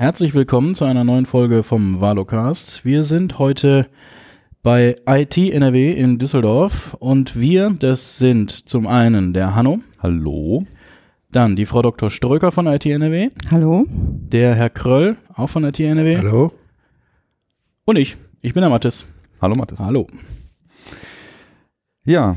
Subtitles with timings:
[0.00, 2.84] Herzlich willkommen zu einer neuen Folge vom Valocast.
[2.84, 3.88] Wir sind heute
[4.62, 9.80] bei IT NRW in Düsseldorf und wir, das sind zum einen der Hanno.
[9.98, 10.64] Hallo.
[11.32, 12.10] Dann die Frau Dr.
[12.10, 13.30] Ströker von IT NRW.
[13.50, 13.86] Hallo.
[13.88, 16.18] Der Herr Kröll, auch von IT NRW.
[16.18, 16.52] Hallo.
[17.84, 19.04] Und ich, ich bin der Mathis.
[19.42, 19.80] Hallo Mathis.
[19.80, 20.06] Hallo.
[22.04, 22.36] Ja,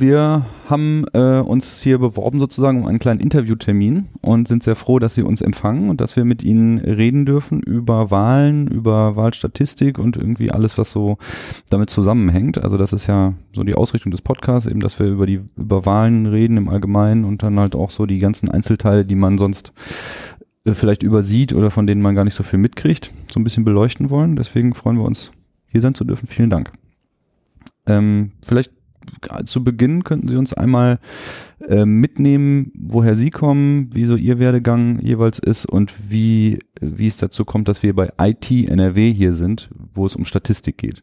[0.00, 4.98] wir haben äh, uns hier beworben sozusagen um einen kleinen Interviewtermin und sind sehr froh,
[4.98, 9.98] dass Sie uns empfangen und dass wir mit Ihnen reden dürfen über Wahlen, über Wahlstatistik
[9.98, 11.18] und irgendwie alles, was so
[11.70, 12.58] damit zusammenhängt.
[12.58, 15.86] Also das ist ja so die Ausrichtung des Podcasts, eben, dass wir über die über
[15.86, 19.72] Wahlen reden im Allgemeinen und dann halt auch so die ganzen Einzelteile, die man sonst
[20.64, 23.64] äh, vielleicht übersieht oder von denen man gar nicht so viel mitkriegt, so ein bisschen
[23.64, 24.36] beleuchten wollen.
[24.36, 25.30] Deswegen freuen wir uns,
[25.66, 26.26] hier sein zu dürfen.
[26.26, 26.72] Vielen Dank.
[27.86, 28.72] Ähm, vielleicht
[29.46, 30.98] zu Beginn könnten Sie uns einmal
[31.68, 37.16] äh, mitnehmen, woher Sie kommen, wie so Ihr Werdegang jeweils ist und wie, wie es
[37.16, 41.02] dazu kommt, dass wir bei IT NRW hier sind, wo es um Statistik geht.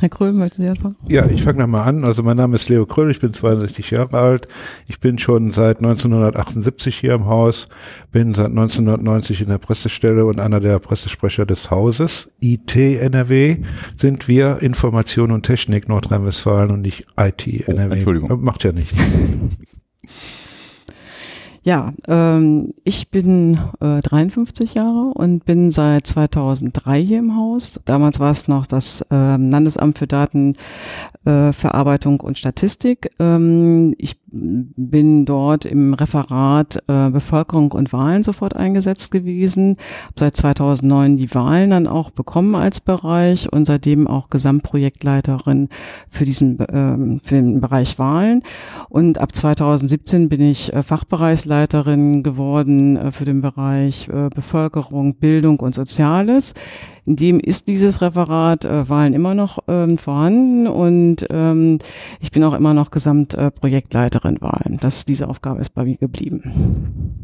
[0.00, 0.96] Herr Kröll, möchten Sie anfangen?
[1.08, 2.04] Ja, ich fange nochmal an.
[2.04, 4.48] Also mein Name ist Leo Kröll, ich bin 62 Jahre alt.
[4.88, 7.66] Ich bin schon seit 1978 hier im Haus,
[8.10, 12.30] bin seit 1990 in der Pressestelle und einer der Pressesprecher des Hauses.
[12.40, 13.58] IT NRW
[13.96, 17.90] sind wir Information und Technik Nordrhein-Westfalen und nicht IT NRW.
[17.90, 18.42] Oh, Entschuldigung.
[18.42, 18.96] Macht ja nichts.
[21.62, 27.78] Ja, ähm, ich bin äh, 53 Jahre und bin seit 2003 hier im Haus.
[27.84, 33.10] Damals war es noch das äh, Landesamt für Datenverarbeitung äh, und Statistik.
[33.18, 39.76] Ähm, ich bin dort im Referat äh, Bevölkerung und Wahlen sofort eingesetzt gewesen.
[40.06, 45.68] Hab seit 2009 die Wahlen dann auch bekommen als Bereich und seitdem auch Gesamtprojektleiterin
[46.08, 48.42] für diesen ähm, für den Bereich Wahlen.
[48.88, 51.49] Und ab 2017 bin ich äh, Fachbereichsleiterin
[52.22, 56.54] geworden äh, für den Bereich äh, Bevölkerung, Bildung und Soziales.
[57.06, 61.78] In dem ist dieses Referat äh, Wahlen immer noch ähm, vorhanden und ähm,
[62.20, 64.78] ich bin auch immer noch Gesamtprojektleiterin Wahlen.
[64.80, 67.16] Das, diese Aufgabe ist bei mir geblieben.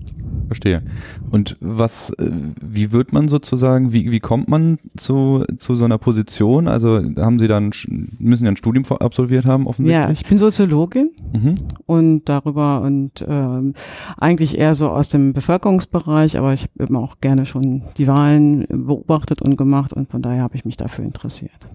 [0.47, 0.83] Verstehe.
[1.31, 5.99] Und was, äh, wie wird man sozusagen, wie, wie kommt man zu, zu so einer
[5.99, 6.69] Position?
[6.69, 7.73] Also haben Sie dann,
[8.19, 10.07] müssen Sie ein Studium absolviert haben, offensichtlich?
[10.07, 11.55] Ja, ich bin Soziologin mhm.
[11.87, 13.75] und darüber und ähm,
[14.17, 18.67] eigentlich eher so aus dem Bevölkerungsbereich, aber ich habe immer auch gerne schon die Wahlen
[18.69, 21.67] beobachtet und gemacht und von daher habe ich mich dafür interessiert.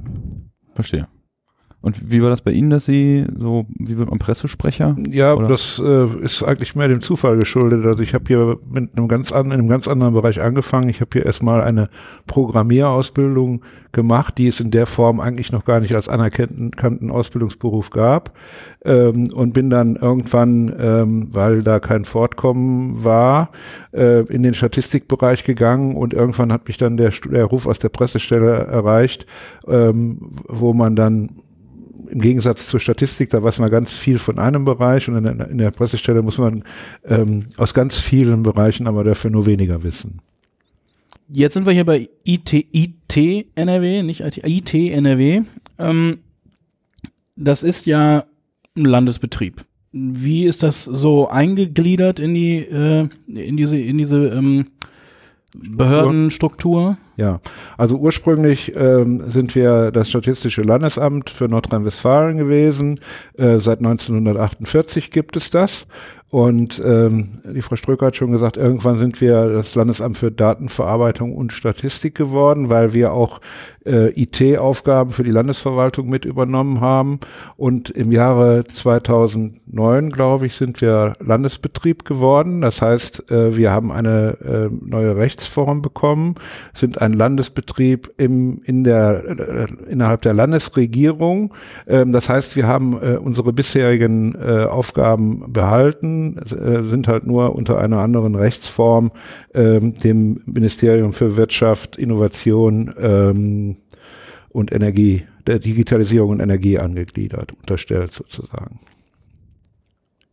[0.73, 1.07] Verstehe.
[1.81, 4.95] Und wie war das bei Ihnen, dass Sie so, wie wird man Pressesprecher?
[5.09, 5.47] Ja, oder?
[5.47, 7.85] das äh, ist eigentlich mehr dem Zufall geschuldet.
[7.85, 10.89] Also ich habe hier mit einem ganz an, in einem ganz anderen Bereich angefangen.
[10.89, 11.89] Ich habe hier erstmal eine
[12.27, 18.37] Programmierausbildung gemacht, die es in der Form eigentlich noch gar nicht als anerkannten Ausbildungsberuf gab.
[18.85, 23.49] Ähm, und bin dann irgendwann, ähm, weil da kein Fortkommen war,
[23.91, 27.89] äh, in den Statistikbereich gegangen und irgendwann hat mich dann der, der Ruf aus der
[27.89, 29.25] Pressestelle erreicht,
[29.67, 31.29] ähm, wo man dann
[32.11, 35.49] im Gegensatz zur Statistik, da weiß man ganz viel von einem Bereich und in der,
[35.49, 36.63] in der Pressestelle muss man
[37.05, 40.19] ähm, aus ganz vielen Bereichen aber dafür nur weniger wissen.
[41.29, 45.43] Jetzt sind wir hier bei IT, IT NRW, nicht IT, IT NRW.
[45.79, 46.19] Ähm,
[47.37, 48.25] das ist ja
[48.75, 49.63] ein Landesbetrieb.
[49.93, 54.67] Wie ist das so eingegliedert in die äh, in diese in diese ähm,
[55.53, 56.97] Behördenstruktur?
[57.21, 57.39] Ja,
[57.77, 62.99] also ursprünglich ähm, sind wir das Statistische Landesamt für Nordrhein-Westfalen gewesen.
[63.37, 65.85] Äh, seit 1948 gibt es das.
[66.31, 71.35] Und ähm, die Frau Ströcker hat schon gesagt, irgendwann sind wir das Landesamt für Datenverarbeitung
[71.35, 73.41] und Statistik geworden, weil wir auch
[73.85, 77.19] äh, IT-Aufgaben für die Landesverwaltung mit übernommen haben.
[77.57, 82.61] Und im Jahre 2009, glaube ich, sind wir Landesbetrieb geworden.
[82.61, 86.35] Das heißt, äh, wir haben eine äh, neue Rechtsform bekommen,
[86.73, 91.53] sind ein Landesbetrieb im, in der, äh, innerhalb der Landesregierung.
[91.87, 97.79] Ähm, das heißt, wir haben äh, unsere bisherigen äh, Aufgaben behalten sind halt nur unter
[97.79, 99.11] einer anderen Rechtsform
[99.53, 103.77] ähm, dem Ministerium für Wirtschaft, Innovation ähm,
[104.49, 108.79] und Energie, der Digitalisierung und Energie angegliedert, unterstellt sozusagen.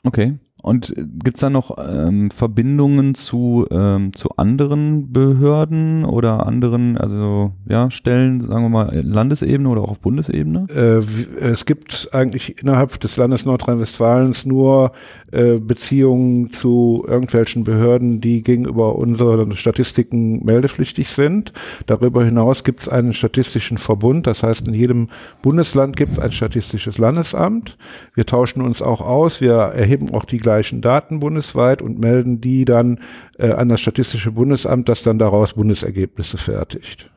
[0.05, 0.35] Okay.
[0.69, 0.95] Und
[1.25, 8.43] gibt's da noch ähm, Verbindungen zu, ähm, zu anderen Behörden oder anderen, also ja, Stellen,
[8.43, 10.67] sagen wir mal, Landesebene oder auch auf Bundesebene?
[10.69, 14.93] Äh, es gibt eigentlich innerhalb des Landes Nordrhein-Westfalens nur
[15.33, 21.55] äh, Beziehungen zu irgendwelchen Behörden, die gegenüber unseren Statistiken meldepflichtig sind.
[21.87, 25.09] Darüber hinaus gibt es einen statistischen Verbund, das heißt, in jedem
[25.41, 27.79] Bundesland gibt es ein statistisches Landesamt.
[28.15, 32.41] Wir tauschen uns auch aus, wir erheben auch die gleichen gleichen Daten bundesweit und melden
[32.41, 32.99] die dann
[33.39, 37.11] äh, an das Statistische Bundesamt, das dann daraus Bundesergebnisse fertigt.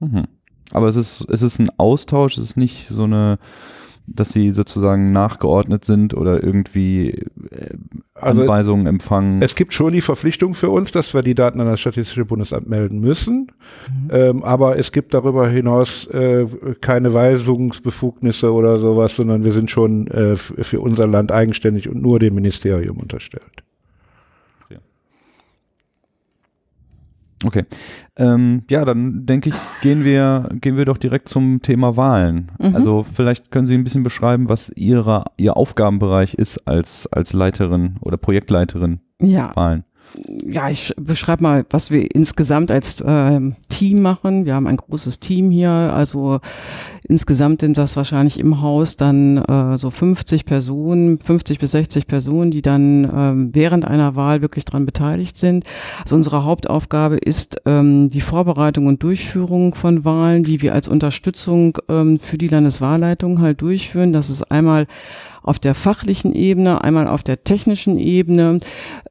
[0.00, 0.24] Mhm.
[0.72, 3.38] Aber es ist, es ist ein Austausch, es ist nicht so eine,
[4.06, 7.10] dass sie sozusagen nachgeordnet sind oder irgendwie
[7.50, 7.74] äh,
[8.14, 9.42] Also Anweisungen empfangen.
[9.42, 12.68] Es gibt schon die Verpflichtung für uns, dass wir die Daten an das Statistische Bundesamt
[12.68, 13.52] melden müssen.
[14.10, 16.46] Ähm, aber es gibt darüber hinaus äh,
[16.80, 22.18] keine Weisungsbefugnisse oder sowas, sondern wir sind schon äh, für unser Land eigenständig und nur
[22.18, 23.65] dem Ministerium unterstellt.
[27.44, 27.64] Okay.
[28.16, 32.50] Ähm, ja, dann denke ich, gehen wir, gehen wir doch direkt zum Thema Wahlen.
[32.58, 32.74] Mhm.
[32.74, 37.96] Also vielleicht können Sie ein bisschen beschreiben, was Ihre, Ihr Aufgabenbereich ist als, als Leiterin
[38.00, 39.84] oder Projektleiterin Ja, Wahlen.
[40.46, 44.44] Ja, ich beschreibe mal, was wir insgesamt als ähm, Team machen.
[44.44, 46.40] Wir haben ein großes Team hier, also
[47.08, 52.50] insgesamt sind das wahrscheinlich im Haus dann äh, so 50 Personen, 50 bis 60 Personen,
[52.50, 55.64] die dann ähm, während einer Wahl wirklich dran beteiligt sind.
[56.02, 61.78] Also unsere Hauptaufgabe ist ähm, die Vorbereitung und Durchführung von Wahlen, die wir als Unterstützung
[61.88, 64.12] ähm, für die Landeswahlleitung halt durchführen.
[64.12, 64.86] Das ist einmal
[65.46, 68.60] auf der fachlichen Ebene, einmal auf der technischen Ebene.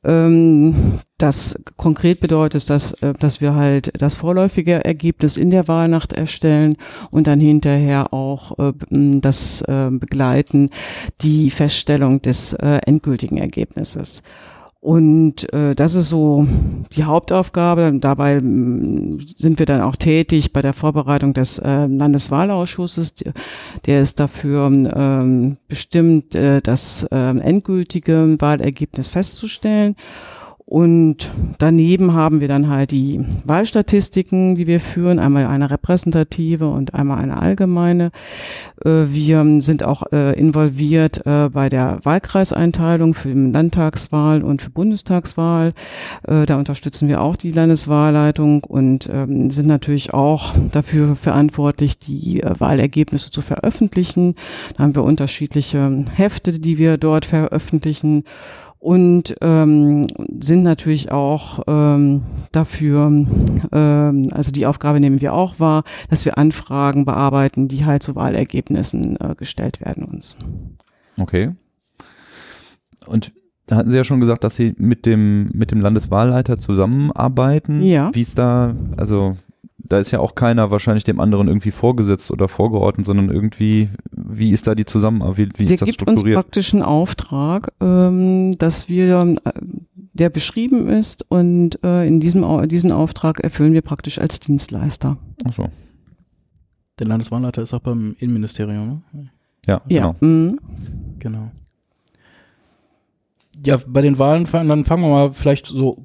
[0.03, 6.13] Ähm, das konkret bedeutet, dass, äh, dass wir halt das vorläufige Ergebnis in der Wahlnacht
[6.13, 6.75] erstellen
[7.09, 10.69] und dann hinterher auch äh, das äh, begleiten,
[11.21, 14.21] die Feststellung des äh, endgültigen Ergebnisses.
[14.85, 16.45] Und äh, das ist so
[16.95, 17.91] die Hauptaufgabe.
[17.99, 23.15] Dabei mh, sind wir dann auch tätig bei der Vorbereitung des äh, Landeswahlausschusses.
[23.87, 29.95] Der ist dafür ähm, bestimmt, äh, das ähm, endgültige Wahlergebnis festzustellen.
[30.67, 36.95] Und daneben haben wir dann halt die Wahlstatistiken, die wir führen, einmal eine repräsentative und
[36.95, 38.11] einmal eine allgemeine.
[38.83, 44.71] Äh, Wir sind auch äh, involviert äh, bei der Wahlkreiseinteilung für die Landtagswahl und für
[44.71, 45.73] Bundestagswahl.
[46.23, 53.29] Da unterstützen wir auch die Landeswahlleitung und ähm, sind natürlich auch dafür verantwortlich, die Wahlergebnisse
[53.29, 54.35] zu veröffentlichen.
[54.75, 58.23] Da haben wir unterschiedliche Hefte, die wir dort veröffentlichen
[58.85, 60.05] und ähm,
[60.39, 62.21] sind natürlich auch ähm,
[62.51, 63.07] dafür,
[63.71, 68.15] ähm, also die Aufgabe nehmen wir auch wahr, dass wir Anfragen bearbeiten, die halt zu
[68.15, 70.37] Wahlergebnissen äh, gestellt werden uns.
[71.17, 71.55] Okay.
[73.07, 73.31] Und
[73.65, 77.81] da hatten Sie ja schon gesagt, dass Sie mit dem, mit dem Landeswahlleiter zusammenarbeiten.
[77.81, 78.13] Ja.
[78.13, 79.31] Wie ist da, also
[79.87, 84.51] da ist ja auch keiner wahrscheinlich dem anderen irgendwie vorgesetzt oder vorgeordnet, sondern irgendwie, wie
[84.51, 86.35] ist da die Zusammenarbeit, wie, wie Der ist das gibt uns strukturiert?
[86.41, 89.51] praktisch einen Auftrag, ähm, dass wir, äh,
[90.13, 95.17] der beschrieben ist und äh, in diesem diesen Auftrag erfüllen wir praktisch als Dienstleister.
[95.43, 95.69] Achso.
[96.99, 99.29] Der Landeswahlleiter ist auch beim Innenministerium, ne?
[99.67, 100.13] Ja, Ja.
[100.13, 100.15] genau.
[100.21, 100.59] Mhm.
[101.19, 101.51] Genau.
[103.65, 105.97] Ja, bei den Wahlen, fangen- dann fangen wir mal vielleicht so,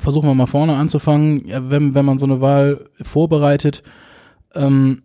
[0.00, 1.44] versuchen wir mal vorne anzufangen.
[1.70, 3.82] Wenn, wenn man so eine Wahl vorbereitet,
[4.54, 5.02] ähm,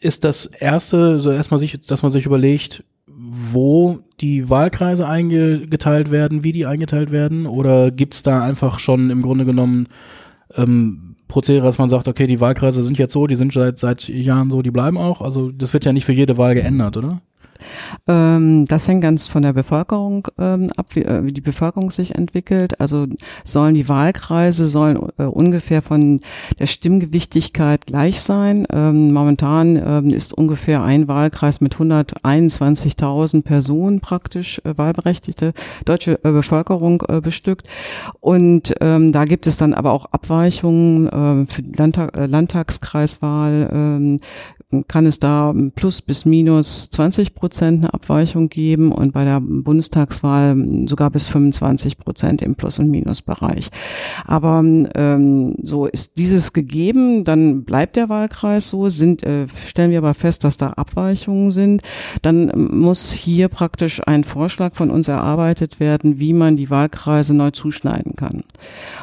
[0.00, 6.44] ist das erste, so erstmal sich, dass man sich überlegt, wo die Wahlkreise eingeteilt werden,
[6.44, 9.88] wie die eingeteilt werden, oder gibt's da einfach schon im Grunde genommen
[10.54, 14.08] ähm, Prozedere, dass man sagt, okay, die Wahlkreise sind jetzt so, die sind seit, seit
[14.08, 15.20] Jahren so, die bleiben auch.
[15.20, 17.20] Also das wird ja nicht für jede Wahl geändert, oder?
[18.06, 22.14] Ähm, das hängt ganz von der Bevölkerung ähm, ab, wie, äh, wie die Bevölkerung sich
[22.14, 22.80] entwickelt.
[22.80, 23.06] Also
[23.44, 26.20] sollen die Wahlkreise sollen äh, ungefähr von
[26.58, 28.66] der Stimmgewichtigkeit gleich sein.
[28.72, 35.52] Ähm, momentan ist ungefähr ein Wahlkreis mit 121.000 Personen praktisch äh, wahlberechtigte
[35.84, 37.68] deutsche Bevölkerung bestückt.
[38.20, 44.18] Und da gibt es dann aber auch Abweichungen für Landtag, Landtagskreiswahl.
[44.88, 50.56] Kann es da plus bis minus 20 Prozent eine Abweichung geben und bei der Bundestagswahl
[50.86, 53.70] sogar bis 25 Prozent im Plus- und Minusbereich.
[54.24, 59.98] Aber ähm, so ist dieses gegeben, dann bleibt der Wahlkreis so, sind, äh, stellen wir
[59.98, 61.82] aber fest, dass da Abweichungen sind,
[62.22, 67.52] dann muss hier praktisch ein Vorschlag von uns erarbeitet werden, wie man die Wahlkreise neu
[67.52, 68.42] zuschneiden kann.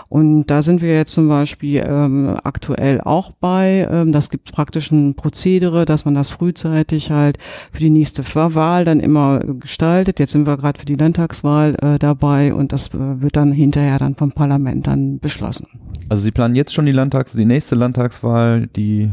[0.09, 3.87] Und da sind wir jetzt zum Beispiel ähm, aktuell auch bei.
[3.89, 5.15] Ähm, das gibt praktisch ein
[5.53, 7.37] Prozedere, dass man das frühzeitig halt
[7.71, 10.19] für die nächste Wahl dann immer gestaltet.
[10.19, 13.99] Jetzt sind wir gerade für die Landtagswahl äh, dabei und das äh, wird dann hinterher
[13.99, 15.67] dann vom Parlament dann beschlossen.
[16.09, 19.11] Also Sie planen jetzt schon die Landtags, die nächste Landtagswahl, die,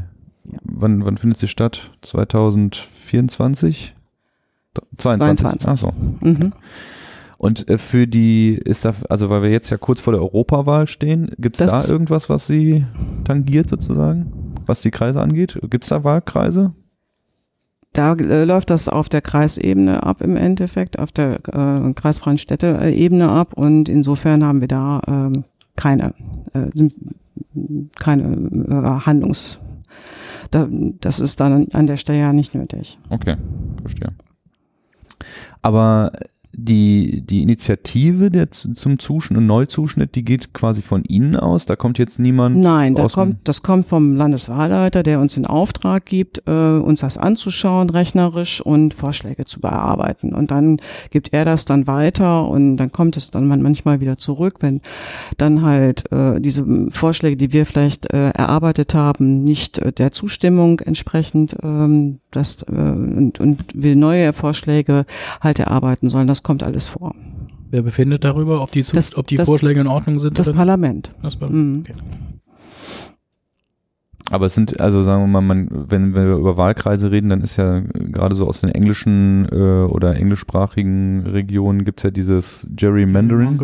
[0.62, 1.90] wann, wann findet sie statt?
[2.02, 3.94] 2024?
[4.96, 5.66] 22.
[5.66, 5.68] 22.
[5.68, 5.92] Ach so.
[6.20, 6.52] Mhm.
[7.36, 10.86] Und äh, für die, ist da, also weil wir jetzt ja kurz vor der Europawahl
[10.86, 12.84] stehen, gibt es da irgendwas, was Sie
[13.24, 14.39] tangiert sozusagen,
[14.70, 15.58] was die Kreise angeht?
[15.68, 16.72] Gibt es da Wahlkreise?
[17.92, 23.28] Da äh, läuft das auf der Kreisebene ab im Endeffekt, auf der äh, kreisfreien Städteebene
[23.28, 25.44] ab und insofern haben wir da ähm,
[25.76, 26.14] keine,
[26.52, 26.94] äh, sind,
[27.98, 28.24] keine
[28.68, 29.58] äh, Handlungs,
[30.50, 32.98] da, das ist dann an der Stelle ja nicht nötig.
[33.08, 33.36] Okay,
[33.82, 34.12] verstehe.
[35.62, 36.12] Aber
[36.52, 41.66] die, die Initiative der zum Zuschnitt, Neuzuschnitt, die geht quasi von Ihnen aus.
[41.66, 42.56] Da kommt jetzt niemand.
[42.56, 47.18] Nein, da kommt, das kommt vom Landeswahlleiter, der uns den Auftrag gibt, äh, uns das
[47.18, 50.34] anzuschauen, rechnerisch und Vorschläge zu bearbeiten.
[50.34, 50.78] Und dann
[51.10, 54.80] gibt er das dann weiter und dann kommt es dann man- manchmal wieder zurück, wenn
[55.38, 60.80] dann halt äh, diese Vorschläge, die wir vielleicht äh, erarbeitet haben, nicht äh, der Zustimmung
[60.80, 65.04] entsprechend ähm, das, äh, und, und wir neue Vorschläge
[65.40, 66.26] halt erarbeiten sollen.
[66.26, 67.14] Das kommt alles vor.
[67.70, 70.38] Wer befindet darüber, ob die, Zu Das- ob die das- Vorschläge in Ordnung sind?
[70.38, 70.50] Das?
[70.52, 71.12] Parlament.
[71.22, 71.80] Das Par- Mhm.
[71.88, 71.94] okay.
[74.32, 77.56] Aber es sind, also sagen wir mal, man, wenn wir über Wahlkreise reden, dann ist
[77.56, 79.56] ja gerade so aus den englischen äh,
[79.90, 83.58] oder englischsprachigen Regionen gibt's ja dieses Gerrymandering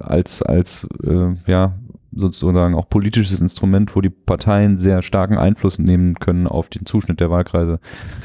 [0.00, 1.74] als, als äh, ja,
[2.16, 7.20] sozusagen auch politisches Instrument, wo die Parteien sehr starken Einfluss nehmen können auf den Zuschnitt
[7.20, 7.78] der Wahlkreise.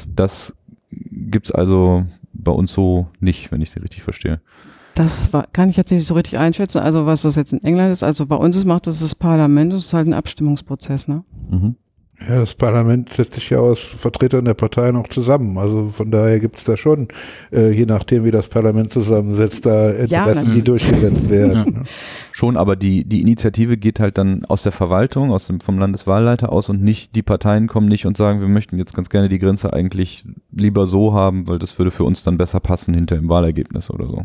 [0.06, 0.54] Das
[0.92, 2.06] gibt's also
[2.40, 4.40] bei uns so nicht, wenn ich sie richtig verstehe.
[4.94, 6.78] Das war, kann ich jetzt nicht so richtig einschätzen.
[6.78, 9.72] Also was das jetzt in England ist, also bei uns ist, macht das das Parlament,
[9.72, 11.24] das ist halt ein Abstimmungsprozess, ne?
[11.48, 11.76] Mhm.
[12.28, 15.56] Ja, das Parlament setzt sich ja aus Vertretern der Parteien auch zusammen.
[15.56, 17.08] Also von daher gibt's da schon,
[17.50, 20.10] äh, je nachdem wie das Parlament zusammensetzt, da Interessen,
[20.52, 20.64] die natürlich.
[20.64, 21.74] durchgesetzt werden.
[21.74, 21.82] Ja.
[22.32, 26.52] Schon, aber die, die Initiative geht halt dann aus der Verwaltung, aus dem, vom Landeswahlleiter
[26.52, 29.38] aus und nicht, die Parteien kommen nicht und sagen, wir möchten jetzt ganz gerne die
[29.38, 33.30] Grenze eigentlich lieber so haben, weil das würde für uns dann besser passen hinter im
[33.30, 34.24] Wahlergebnis oder so.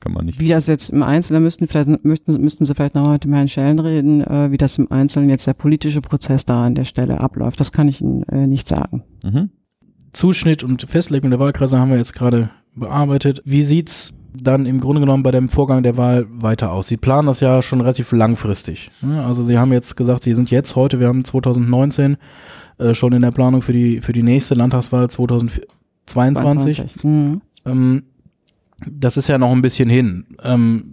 [0.00, 0.40] Kann man nicht.
[0.40, 3.48] Wie das jetzt im Einzelnen, müssten, vielleicht, müssten, müssten Sie vielleicht noch mit dem Herrn
[3.48, 7.20] Schellen reden, äh, wie das im Einzelnen jetzt der politische Prozess da an der Stelle
[7.20, 7.60] abläuft.
[7.60, 9.02] Das kann ich Ihnen äh, nicht sagen.
[9.22, 9.50] Mhm.
[10.12, 13.42] Zuschnitt und Festlegung der Wahlkreise haben wir jetzt gerade bearbeitet.
[13.44, 16.88] Wie sieht's dann im Grunde genommen bei dem Vorgang der Wahl weiter aus?
[16.88, 18.90] Sie planen das ja schon relativ langfristig.
[19.02, 19.22] ne?
[19.24, 22.16] Also Sie haben jetzt gesagt, Sie sind jetzt heute, wir haben 2019
[22.78, 25.66] äh, schon in der Planung für die für die nächste Landtagswahl 2022.
[26.06, 27.04] 22.
[27.04, 27.40] Mhm.
[27.66, 28.02] Ähm,
[28.86, 30.26] das ist ja noch ein bisschen hin.
[30.42, 30.84] Ähm,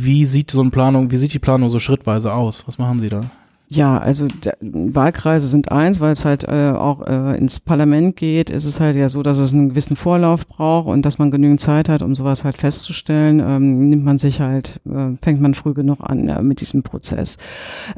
[0.00, 2.66] wie sieht so eine Planung, wie sieht die Planung so schrittweise aus?
[2.66, 3.22] Was machen Sie da?
[3.70, 4.26] Ja, also
[4.62, 8.48] Wahlkreise sind eins, weil es halt äh, auch äh, ins Parlament geht.
[8.48, 11.60] Ist es halt ja so, dass es einen gewissen Vorlauf braucht und dass man genügend
[11.60, 13.40] Zeit hat, um sowas halt festzustellen.
[13.40, 17.36] Ähm, nimmt man sich halt, äh, fängt man früh genug an äh, mit diesem Prozess.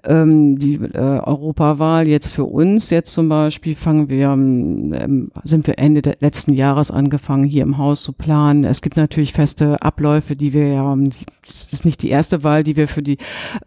[0.03, 5.79] Ähm, die äh, Europawahl jetzt für uns jetzt zum Beispiel fangen wir, ähm, sind wir
[5.79, 8.65] Ende des letzten Jahres angefangen, hier im Haus zu planen.
[8.65, 10.97] Es gibt natürlich feste Abläufe, die wir ja,
[11.47, 13.19] das ist nicht die erste Wahl, die wir für die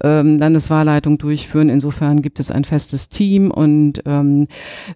[0.03, 1.69] ähm, Landeswahlleitung durchführen.
[1.69, 4.47] Insofern gibt es ein festes Team und ähm,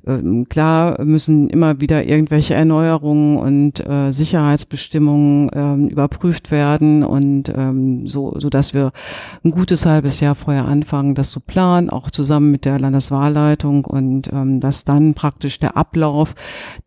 [0.05, 8.07] ähm, klar müssen immer wieder irgendwelche Erneuerungen und äh, Sicherheitsbestimmungen ähm, überprüft werden und ähm,
[8.07, 8.91] so, so dass wir
[9.43, 14.31] ein gutes halbes Jahr vorher anfangen, das zu planen, auch zusammen mit der Landeswahlleitung und
[14.33, 16.35] ähm, dass dann praktisch der Ablauf,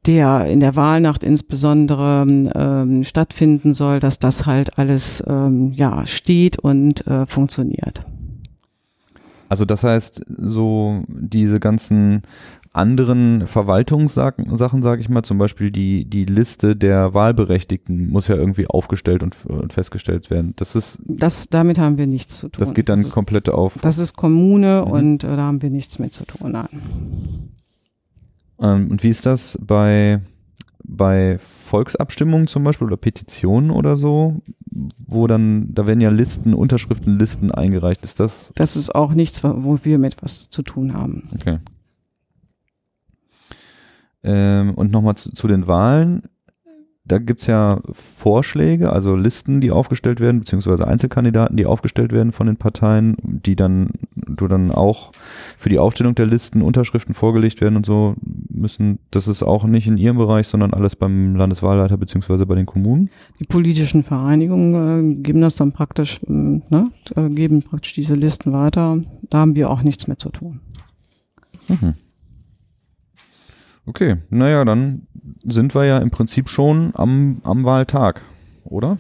[0.07, 6.59] der in der Wahlnacht insbesondere ähm, stattfinden soll, dass das halt alles ähm, ja steht
[6.59, 8.05] und äh, funktioniert.
[9.51, 12.23] Also das heißt, so diese ganzen
[12.73, 18.37] anderen Verwaltungssachen, Sachen, sage ich mal, zum Beispiel die, die Liste der Wahlberechtigten muss ja
[18.37, 20.55] irgendwie aufgestellt und, und festgestellt werden.
[20.57, 22.65] Das ist, Das, damit haben wir nichts zu tun.
[22.65, 23.77] das geht dann das ist, komplett auf.
[23.83, 24.93] das ist Kommune Mhm.
[24.93, 26.53] und äh, da haben wir nichts mit zu tun.
[26.53, 26.69] Nein.
[28.61, 30.21] Ähm, und wie ist das bei,
[30.85, 34.43] bei Volksabstimmungen zum Beispiel oder Petitionen oder so,
[35.07, 38.05] wo dann, da werden ja Listen, Unterschriftenlisten eingereicht.
[38.05, 41.29] Ist das, Das ist auch nichts, wo wir mit was zu tun haben.
[41.35, 41.59] okay.
[44.23, 46.25] Ähm, und nochmal zu, zu den Wahlen.
[47.11, 52.47] Da gibt's ja Vorschläge, also Listen, die aufgestellt werden, beziehungsweise Einzelkandidaten, die aufgestellt werden von
[52.47, 55.11] den Parteien, die dann, du dann auch
[55.59, 58.15] für die Aufstellung der Listen Unterschriften vorgelegt werden und so
[58.49, 59.01] müssen.
[59.11, 63.11] Das ist auch nicht in ihrem Bereich, sondern alles beim Landeswahlleiter beziehungsweise bei den Kommunen.
[63.41, 68.53] Die politischen Vereinigungen äh, geben das dann praktisch, äh, ne, äh, geben praktisch diese Listen
[68.53, 69.01] weiter.
[69.31, 70.61] Da haben wir auch nichts mit zu tun.
[71.69, 71.95] Mhm.
[73.91, 75.09] Okay, naja, dann
[75.43, 78.21] sind wir ja im Prinzip schon am, am Wahltag,
[78.63, 78.99] oder?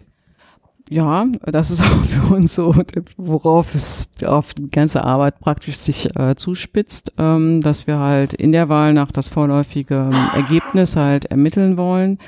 [0.88, 2.74] Ja, das ist auch für uns so,
[3.16, 8.50] worauf es auf die ganze Arbeit praktisch sich äh, zuspitzt, ähm, dass wir halt in
[8.50, 12.18] der Wahlnacht das vorläufige ähm, Ergebnis halt ermitteln wollen.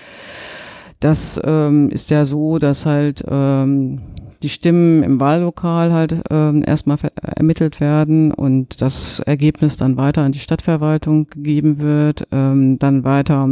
[1.00, 4.02] Das ähm, ist ja so, dass halt ähm,
[4.42, 10.32] die Stimmen im Wahllokal halt ähm, erstmal ermittelt werden und das Ergebnis dann weiter an
[10.32, 13.48] die Stadtverwaltung gegeben wird, ähm, dann weiter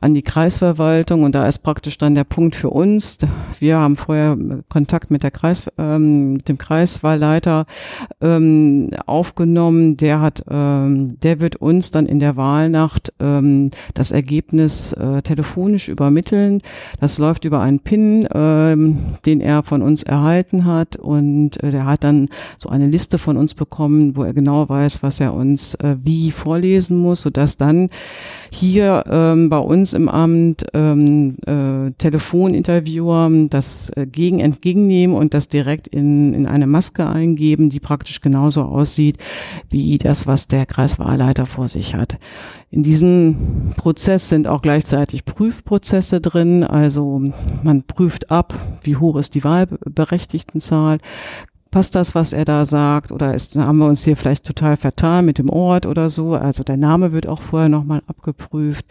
[0.00, 3.18] an die Kreisverwaltung und da ist praktisch dann der Punkt für uns.
[3.58, 4.36] Wir haben vorher
[4.68, 7.66] Kontakt mit der Kreis, ähm, mit dem Kreiswahlleiter
[8.20, 9.96] ähm, aufgenommen.
[9.96, 15.88] Der hat, ähm, der wird uns dann in der Wahlnacht ähm, das Ergebnis äh, telefonisch
[15.88, 16.60] übermitteln.
[17.00, 20.19] Das läuft über einen PIN, ähm, den er von uns erhalten
[20.64, 24.68] hat und äh, der hat dann so eine Liste von uns bekommen, wo er genau
[24.68, 27.90] weiß, was er uns äh, wie vorlesen muss, sodass dann
[28.50, 35.48] hier ähm, bei uns im Amt ähm, äh, Telefoninterviewer das äh, gegen entgegennehmen und das
[35.48, 39.18] direkt in, in eine Maske eingeben, die praktisch genauso aussieht
[39.68, 42.18] wie das, was der Kreiswahlleiter vor sich hat.
[42.72, 46.62] In diesem Prozess sind auch gleichzeitig Prüfprozesse drin.
[46.62, 47.20] Also
[47.64, 50.98] man prüft ab, wie hoch ist die Wahlberechtigtenzahl,
[51.70, 55.24] passt das, was er da sagt, oder ist, haben wir uns hier vielleicht total vertan
[55.24, 56.34] mit dem Ort oder so.
[56.34, 58.84] Also der Name wird auch vorher nochmal abgeprüft.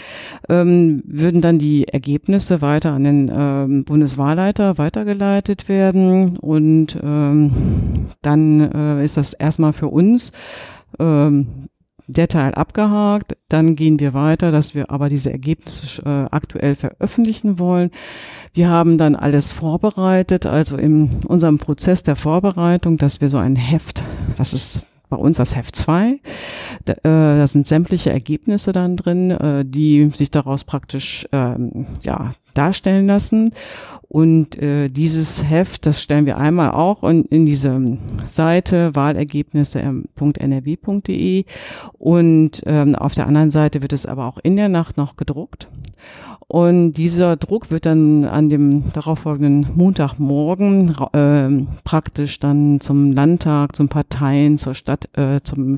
[0.47, 8.61] ähm, würden dann die Ergebnisse weiter an den ähm, Bundeswahlleiter weitergeleitet werden und ähm, dann
[8.61, 10.31] äh, ist das erstmal für uns
[10.99, 11.69] ähm,
[12.07, 13.37] der Teil abgehakt.
[13.49, 17.91] Dann gehen wir weiter, dass wir aber diese Ergebnisse äh, aktuell veröffentlichen wollen.
[18.53, 23.55] Wir haben dann alles vorbereitet, also in unserem Prozess der Vorbereitung, dass wir so ein
[23.55, 24.03] Heft,
[24.37, 26.19] das ist bei uns das Heft 2.
[26.85, 32.31] Da, äh, da sind sämtliche Ergebnisse dann drin, äh, die sich daraus praktisch ähm, ja,
[32.53, 33.51] darstellen lassen.
[34.07, 41.45] Und äh, dieses Heft, das stellen wir einmal auch in, in diese Seite wahlergebnisse.nrw.de
[41.99, 45.67] und ähm, auf der anderen Seite wird es aber auch in der Nacht noch gedruckt.
[46.51, 53.87] Und dieser Druck wird dann an dem darauffolgenden Montagmorgen äh, praktisch dann zum Landtag, zum
[53.87, 55.77] Parteien, zur Stadt, äh, zum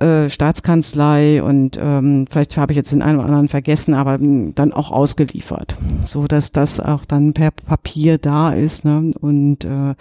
[0.00, 4.72] äh, Staatskanzlei und ähm, vielleicht habe ich jetzt den einen oder anderen vergessen, aber dann
[4.72, 9.12] auch ausgeliefert, so dass das auch dann per Papier da ist ne?
[9.20, 9.94] und äh,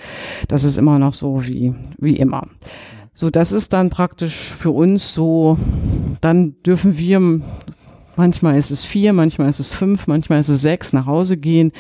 [0.47, 2.47] das ist immer noch so wie wie immer.
[3.13, 5.57] So, das ist dann praktisch für uns so,
[6.21, 7.41] dann dürfen wir
[8.19, 11.71] Manchmal ist es vier, manchmal ist es fünf, manchmal ist es sechs nach Hause gehen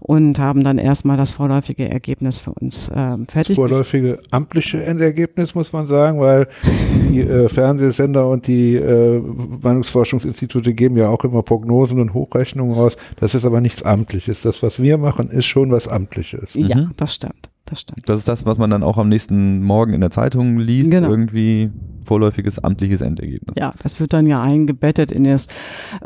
[0.00, 3.54] und haben dann erstmal das vorläufige Ergebnis für uns äh, fertig.
[3.54, 9.22] Das vorläufige amtliche Endergebnis muss man sagen, weil die äh, Fernsehsender und die äh,
[9.62, 12.96] Meinungsforschungsinstitute geben ja auch immer Prognosen und Hochrechnungen raus.
[13.20, 14.42] Das ist aber nichts Amtliches.
[14.42, 16.54] Das, was wir machen, ist schon was Amtliches.
[16.54, 16.90] Ja, mhm.
[16.96, 17.53] das stimmt.
[17.66, 18.08] Das stimmt.
[18.08, 21.08] Das ist das, was man dann auch am nächsten Morgen in der Zeitung liest, genau.
[21.08, 21.70] irgendwie
[22.04, 23.54] vorläufiges amtliches Endergebnis.
[23.58, 25.48] Ja, das wird dann ja eingebettet in, das,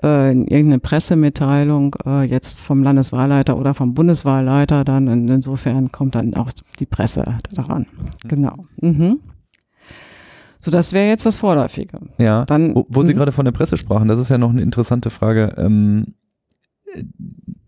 [0.03, 5.09] äh, in irgendeine Pressemitteilung, äh, jetzt vom Landeswahlleiter oder vom Bundeswahlleiter dann.
[5.09, 7.87] Und insofern kommt dann auch die Presse daran.
[7.91, 8.29] Mhm.
[8.29, 8.55] Genau.
[8.81, 9.21] Mhm.
[10.61, 11.99] So, das wäre jetzt das Vorläufige.
[12.19, 13.19] Ja, dann, wo, wo Sie mhm.
[13.19, 15.55] gerade von der Presse sprachen, das ist ja noch eine interessante Frage.
[15.57, 16.15] Ähm,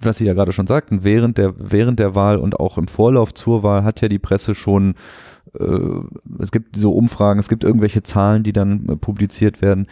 [0.00, 3.34] was Sie ja gerade schon sagten, während der, während der Wahl und auch im Vorlauf
[3.34, 4.94] zur Wahl hat ja die Presse schon,
[5.58, 5.64] äh,
[6.38, 9.86] es gibt so Umfragen, es gibt irgendwelche Zahlen, die dann äh, publiziert werden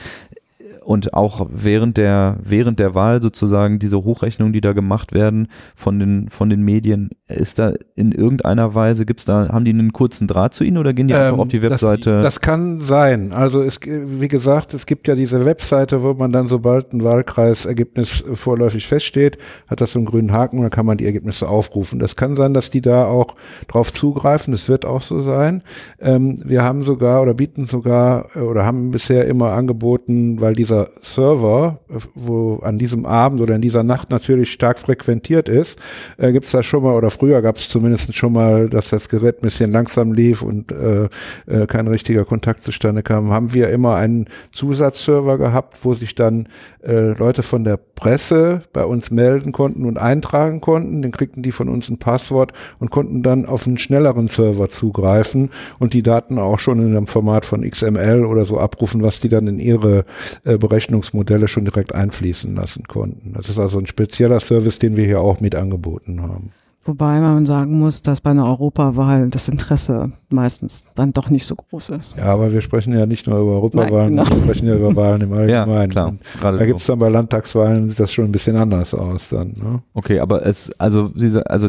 [0.88, 5.98] und auch während der während der Wahl sozusagen diese Hochrechnungen, die da gemacht werden von
[5.98, 10.26] den von den Medien, ist da in irgendeiner Weise gibt's da haben die einen kurzen
[10.26, 12.22] Draht zu Ihnen oder gehen die ähm, einfach auf die Webseite?
[12.22, 13.32] Das, das, kann sein.
[13.32, 18.24] Also es wie gesagt, es gibt ja diese Webseite, wo man dann sobald ein Wahlkreisergebnis
[18.32, 21.98] vorläufig feststeht, hat das so einen grünen Haken, dann kann man die Ergebnisse aufrufen.
[21.98, 23.34] Das kann sein, dass die da auch
[23.66, 24.52] drauf zugreifen.
[24.52, 25.62] Das wird auch so sein.
[26.00, 30.90] Ähm, wir haben sogar oder bieten sogar oder haben bisher immer angeboten, weil dieser dieser
[31.02, 31.78] Server,
[32.14, 35.78] wo an diesem Abend oder in dieser Nacht natürlich stark frequentiert ist,
[36.18, 39.08] äh, gibt es da schon mal, oder früher gab es zumindest schon mal, dass das
[39.08, 41.08] Gerät ein bisschen langsam lief und äh,
[41.46, 46.48] äh, kein richtiger Kontakt zustande kam, haben wir immer einen Zusatzserver gehabt, wo sich dann
[46.82, 51.02] äh, Leute von der Presse bei uns melden konnten und eintragen konnten.
[51.02, 55.50] Dann kriegten die von uns ein Passwort und konnten dann auf einen schnelleren Server zugreifen
[55.78, 59.28] und die Daten auch schon in einem Format von XML oder so abrufen, was die
[59.28, 60.04] dann in ihre
[60.44, 63.32] äh, Berechnungsmodelle schon direkt einfließen lassen konnten.
[63.32, 66.52] Das ist also ein spezieller Service, den wir hier auch mit angeboten haben.
[66.88, 71.54] Wobei man sagen muss, dass bei einer Europawahl das Interesse meistens dann doch nicht so
[71.54, 72.16] groß ist.
[72.16, 74.36] Ja, aber wir sprechen ja nicht nur über Europawahlen, Nein, genau.
[74.36, 75.68] wir sprechen ja über Wahlen im Allgemeinen.
[75.68, 76.14] Ja, klar.
[76.40, 76.64] Da so.
[76.64, 79.48] gibt's dann bei Landtagswahlen sieht das schon ein bisschen anders aus dann.
[79.48, 79.82] Ne?
[79.92, 81.12] Okay, aber es, also,
[81.44, 81.68] also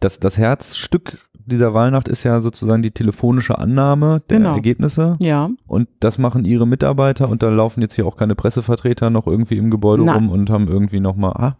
[0.00, 4.54] das, das Herzstück dieser Wahlnacht ist ja sozusagen die telefonische Annahme der Genau.
[4.54, 5.16] Ergebnisse.
[5.22, 9.26] Ja, Und das machen ihre Mitarbeiter und da laufen jetzt hier auch keine Pressevertreter noch
[9.26, 10.14] irgendwie im Gebäude Nein.
[10.16, 11.56] rum und haben irgendwie nochmal, ah,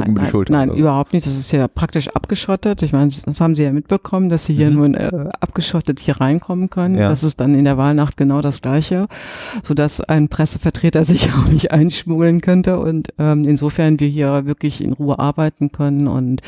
[0.00, 0.80] nein, über die nein, Schulter nein oder so.
[0.82, 1.26] überhaupt nicht.
[1.26, 2.82] Das ist ja praktisch abgeschottet.
[2.82, 4.76] Ich meine, das haben Sie ja mitbekommen, dass Sie hier Mhm.
[4.76, 6.96] nun äh, abgeschottet hier reinkommen können.
[6.96, 7.08] Ja.
[7.08, 9.06] Das ist dann in der Wahlnacht genau das Gleiche,
[9.62, 14.92] sodass ein Pressevertreter sich auch nicht einschmuggeln könnte und ähm, insofern wir hier wirklich in
[14.92, 16.40] Ruhe arbeiten können und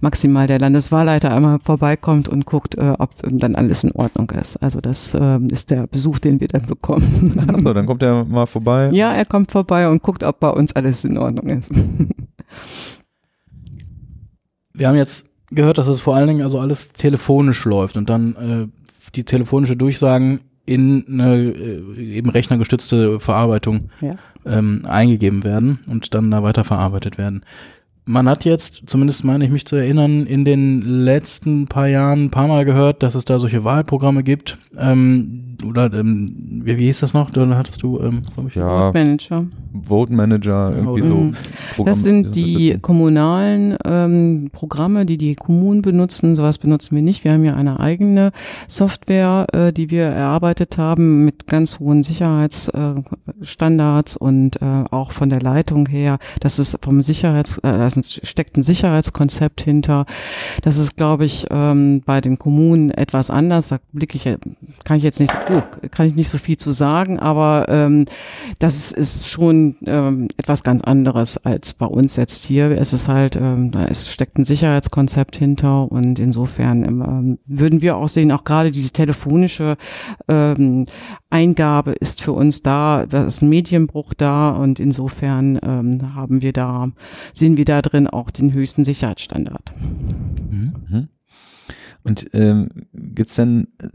[0.00, 4.56] maximal der Landeswahlleiter einmal vorbeikommt und guckt, äh, ob dann alles in Ordnung ist.
[4.62, 7.34] Also das ähm, ist der Besuch, den wir dann bekommen.
[7.48, 8.90] achso, dann kommt er mal vorbei.
[8.92, 11.70] Ja, er kommt vorbei und guckt, ob bei uns alles in Ordnung ist.
[14.72, 18.36] Wir haben jetzt gehört, dass es vor allen Dingen also alles telefonisch läuft und dann
[18.36, 24.12] äh, die telefonische Durchsagen in eine äh, eben rechnergestützte Verarbeitung Ja.
[24.46, 27.44] ähm, eingegeben werden und dann da weiter verarbeitet werden.
[28.06, 32.30] Man hat jetzt, zumindest meine ich mich zu erinnern, in den letzten paar Jahren ein
[32.30, 34.58] paar Mal gehört, dass es da solche Wahlprogramme gibt.
[34.76, 37.30] Ähm, oder ähm, wie, wie hieß das noch?
[37.30, 39.44] Da hattest du, ähm, glaub ich, Ja, Manager.
[39.86, 41.14] Vote Manager, irgendwie so.
[41.14, 41.34] Mhm.
[41.76, 46.34] Programm- Das sind die kommunalen ähm, Programme, die die Kommunen benutzen.
[46.34, 47.22] Sowas benutzen wir nicht.
[47.24, 48.32] Wir haben ja eine eigene
[48.68, 55.28] Software, äh, die wir erarbeitet haben mit ganz hohen Sicherheitsstandards äh, und äh, auch von
[55.28, 56.18] der Leitung her.
[56.40, 57.58] Das ist vom Sicherheits,
[57.96, 60.06] ist- steckt ein Sicherheitskonzept hinter.
[60.62, 63.68] Das ist, glaube ich, ähm, bei den Kommunen etwas anders.
[63.68, 64.24] Da blicke ich,
[64.84, 68.04] kann ich jetzt nicht, so, oh, kann ich nicht so viel zu sagen, aber ähm,
[68.58, 72.70] das ist schon ähm, etwas ganz anderes als bei uns jetzt hier.
[72.70, 77.96] Es ist halt, ähm, da ist, steckt ein Sicherheitskonzept hinter und insofern ähm, würden wir
[77.96, 79.76] auch sehen, auch gerade diese telefonische
[80.28, 80.86] ähm,
[81.30, 86.52] Eingabe ist für uns da, da ist ein Medienbruch da und insofern ähm, haben wir
[86.52, 86.88] da,
[87.32, 89.72] sehen wir da drin auch den höchsten Sicherheitsstandard.
[89.78, 90.72] Mhm.
[90.88, 91.08] Mhm.
[92.02, 93.88] Und ähm, gibt's denn äh,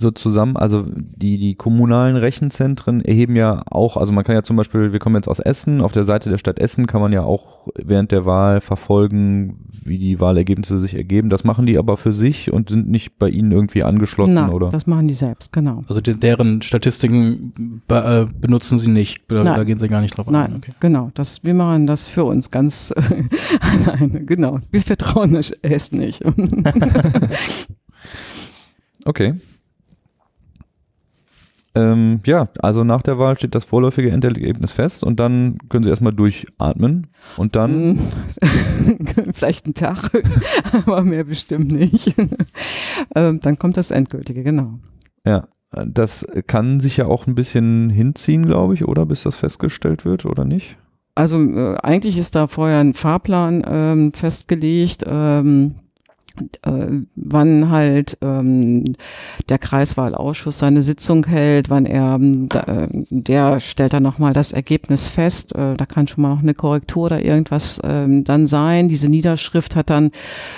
[0.00, 4.56] so zusammen, also die, die kommunalen Rechenzentren erheben ja auch, also man kann ja zum
[4.56, 7.22] Beispiel, wir kommen jetzt aus Essen, auf der Seite der Stadt Essen kann man ja
[7.22, 11.30] auch während der Wahl verfolgen, wie die Wahlergebnisse sich ergeben.
[11.30, 14.70] Das machen die aber für sich und sind nicht bei Ihnen irgendwie angeschlossen, Nein, oder?
[14.70, 15.82] das machen die selbst, genau.
[15.88, 19.22] Also die, deren Statistiken be, äh, benutzen sie nicht.
[19.28, 19.56] Da, Nein.
[19.56, 20.32] da gehen sie gar nicht drauf ein.
[20.32, 20.72] Nein, Okay.
[20.80, 21.10] genau.
[21.14, 22.92] Das, wir machen das für uns ganz
[23.60, 24.24] alleine.
[24.24, 24.58] Genau.
[24.70, 26.22] Wir vertrauen es nicht.
[29.04, 29.34] Okay.
[31.74, 35.90] Ähm, ja, also nach der Wahl steht das vorläufige Endergebnis fest und dann können Sie
[35.90, 37.06] erstmal durchatmen
[37.36, 37.98] und dann Mm,
[39.32, 40.10] Vielleicht einen Tag,
[40.72, 42.14] aber mehr bestimmt nicht.
[43.14, 44.78] ähm, dann kommt das Endgültige, genau.
[45.24, 45.48] Ja,
[45.86, 50.24] das kann sich ja auch ein bisschen hinziehen, glaube ich, oder bis das festgestellt wird,
[50.24, 50.76] oder nicht?
[51.14, 55.04] Also äh, eigentlich ist da vorher ein Fahrplan ähm, festgelegt.
[55.06, 55.74] Ähm,
[56.62, 58.84] äh, wann halt ähm,
[59.48, 65.08] der Kreiswahlausschuss seine Sitzung hält, wann er, ähm, äh, der stellt dann nochmal das Ergebnis
[65.08, 68.88] fest, äh, da kann schon mal noch eine Korrektur oder irgendwas ähm, dann sein.
[68.88, 70.10] Diese Niederschrift hat dann,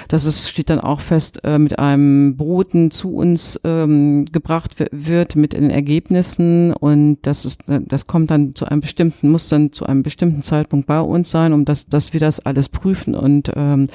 [0.09, 4.89] das ist, steht dann auch fest, äh, mit einem Boten zu uns ähm, gebracht wi-
[4.91, 6.73] wird mit den Ergebnissen.
[6.73, 10.43] Und das ist, äh, das kommt dann zu einem bestimmten, muss dann zu einem bestimmten
[10.43, 13.89] Zeitpunkt bei uns sein, um das, dass wir das alles prüfen und ähm,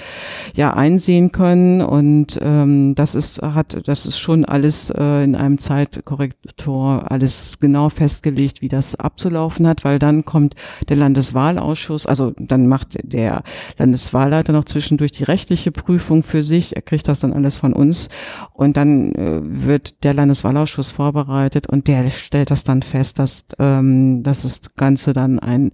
[0.55, 5.57] ja einsehen können und ähm, das ist hat das ist schon alles äh, in einem
[5.57, 10.55] Zeitkorrektor alles genau festgelegt, wie das abzulaufen hat, weil dann kommt
[10.89, 13.43] der Landeswahlausschuss, also dann macht der
[13.77, 18.09] Landeswahlleiter noch zwischendurch die rechtliche Prüfung für sich, er kriegt das dann alles von uns
[18.53, 24.23] und dann äh, wird der Landeswahlausschuss vorbereitet und der stellt das dann fest, dass ähm,
[24.23, 25.71] dass das Ganze dann ein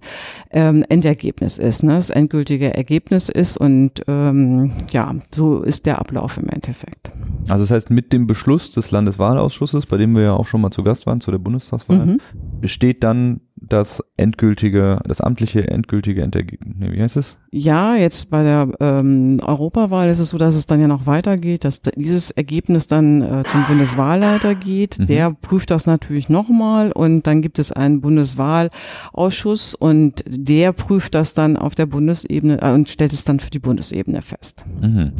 [0.50, 1.94] ähm, Endergebnis ist, ne?
[1.94, 7.12] das endgültige Ergebnis ist und ähm, ja, so ist der Ablauf im Endeffekt.
[7.48, 10.70] Also das heißt, mit dem Beschluss des Landeswahlausschusses, bei dem wir ja auch schon mal
[10.70, 12.20] zu Gast waren, zu der Bundestagswahl, Mhm.
[12.60, 16.74] besteht dann das endgültige, das amtliche endgültige Endergebnis.
[16.92, 17.38] Wie heißt es?
[17.50, 21.64] Ja, jetzt bei der ähm, Europawahl ist es so, dass es dann ja noch weitergeht,
[21.64, 24.98] dass dieses Ergebnis dann äh, zum Bundeswahlleiter geht.
[24.98, 25.06] Mhm.
[25.06, 31.34] Der prüft das natürlich nochmal und dann gibt es einen Bundeswahlausschuss und der prüft das
[31.34, 34.64] dann auf der Bundesebene äh, und stellt es dann für die Bundesebene fest.
[34.80, 35.12] Mhm.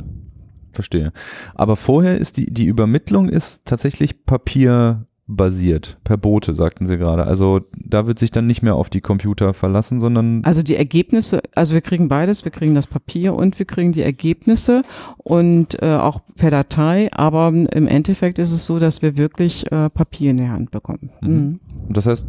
[0.75, 1.13] Verstehe.
[1.55, 7.25] Aber vorher ist die, die Übermittlung ist tatsächlich papierbasiert, per Bote, sagten Sie gerade.
[7.25, 11.41] Also da wird sich dann nicht mehr auf die Computer verlassen, sondern Also die Ergebnisse,
[11.55, 14.83] also wir kriegen beides, wir kriegen das Papier und wir kriegen die Ergebnisse
[15.19, 19.89] und äh, auch per Datei, aber im Endeffekt ist es so, dass wir wirklich äh,
[19.91, 21.11] Papier in der Hand bekommen.
[21.21, 21.31] Mhm.
[21.31, 21.61] Mhm.
[21.89, 22.27] das heißt,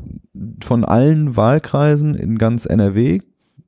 [0.63, 3.21] von allen Wahlkreisen in ganz NRW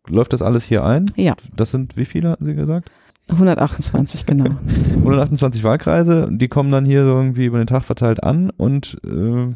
[0.09, 1.05] läuft das alles hier ein?
[1.15, 1.35] Ja.
[1.55, 2.89] Das sind wie viele, hatten Sie gesagt?
[3.35, 4.45] 128, genau.
[4.95, 9.53] 128 Wahlkreise, die kommen dann hier irgendwie über den Tag verteilt an und äh,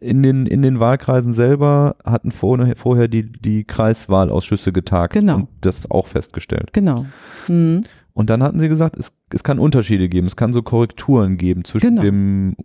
[0.00, 5.36] in den, in den Wahlkreisen selber hatten vorher, vorher die, die Kreiswahlausschüsse getagt Genau.
[5.36, 6.72] und das auch festgestellt.
[6.72, 7.04] Genau.
[7.48, 7.84] Mhm.
[8.14, 11.64] Und dann hatten sie gesagt, es, es kann Unterschiede geben, es kann so Korrekturen geben
[11.64, 12.02] zwischen Genau.
[12.02, 12.56] dem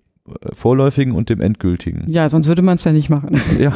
[0.54, 2.04] vorläufigen und dem endgültigen.
[2.08, 3.42] Ja, sonst würde man es ja nicht machen.
[3.60, 3.74] Ja,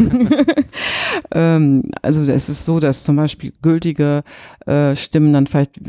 [1.34, 4.24] ähm, also es ist so, dass zum Beispiel gültige
[4.66, 5.80] äh, Stimmen dann vielleicht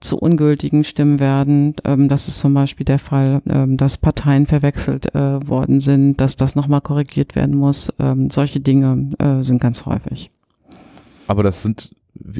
[0.00, 1.74] zu ungültigen Stimmen werden.
[1.84, 6.36] Ähm, das ist zum Beispiel der Fall, ähm, dass Parteien verwechselt äh, worden sind, dass
[6.36, 7.92] das nochmal korrigiert werden muss.
[7.98, 10.30] Ähm, solche Dinge äh, sind ganz häufig.
[11.26, 11.94] aber das sind,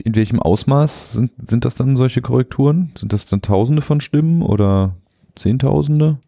[0.05, 2.93] in welchem Ausmaß sind, sind das dann solche Korrekturen?
[2.97, 4.95] Sind das dann Tausende von Stimmen oder
[5.35, 6.19] Zehntausende?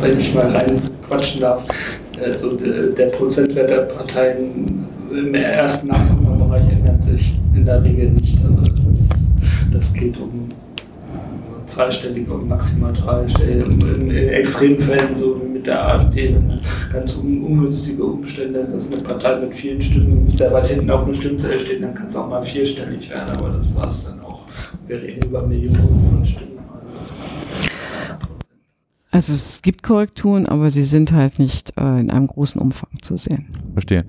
[0.00, 1.64] Wenn ich mal reinquatschen darf,
[2.22, 4.66] also der, Prozentwert der Parteien
[5.10, 8.38] im ersten Nachkommabereich ändert sich in der Regel nicht.
[8.44, 9.12] Also das, ist,
[9.72, 10.48] das geht um
[11.66, 13.64] zweistellige und maximal dreistellige.
[13.94, 16.36] In, in Extremfällen, so wie mit der AfD,
[16.92, 21.14] ganz un, ungünstige Umstände, dass eine Partei mit vielen Stimmen sehr weit hinten auf dem
[21.14, 24.40] Stimmzettel steht, dann kann es auch mal vierstellig werden, aber das war es dann auch.
[24.86, 25.76] Wir reden über Millionen
[26.10, 26.49] von Stimmen.
[29.12, 33.16] Also es gibt Korrekturen, aber sie sind halt nicht äh, in einem großen Umfang zu
[33.16, 33.48] sehen.
[33.72, 34.04] Verstehe.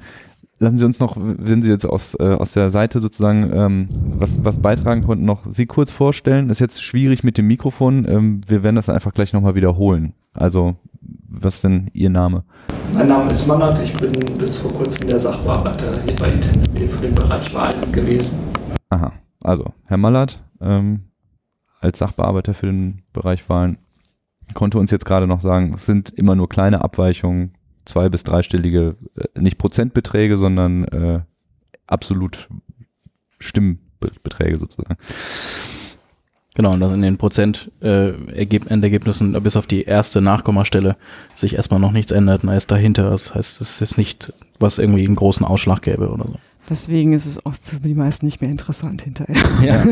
[0.60, 4.46] Lassen Sie uns noch, wenn Sie jetzt aus, äh, aus der Seite sozusagen ähm, was,
[4.46, 6.52] was beitragen konnten, noch Sie kurz vorstellen.
[6.52, 8.06] Ist jetzt schwierig mit dem Mikrofon.
[8.08, 10.14] Ähm, wir werden das einfach gleich nochmal wiederholen.
[10.34, 10.76] Also,
[11.28, 12.44] was ist denn Ihr Name?
[12.94, 17.02] Mein Name ist Mannert, ich bin bis vor kurzem der Sachbearbeiter hier bei ITNB für
[17.02, 18.42] den Bereich Wahlen gewesen.
[18.90, 21.06] Aha, also Herr Mallert ähm,
[21.80, 23.80] als Sachbearbeiter für den Bereich Wahlen
[24.54, 27.54] konnte uns jetzt gerade noch sagen, es sind immer nur kleine Abweichungen,
[27.86, 31.20] zwei- bis dreistellige, äh, nicht Prozentbeträge, sondern äh,
[31.88, 32.48] absolut
[33.40, 34.98] Stimmbeträge sozusagen.
[36.54, 40.98] Genau, und dass in den Prozent äh, Ergeb Endergebnissen bis auf die erste Nachkommastelle
[41.34, 43.10] sich erstmal noch nichts ändert, und erst dahinter.
[43.10, 46.36] Das heißt, es ist nicht, was irgendwie einen großen Ausschlag gäbe oder so.
[46.70, 49.36] Deswegen ist es oft für die meisten nicht mehr interessant hinterher.
[49.62, 49.84] Ja.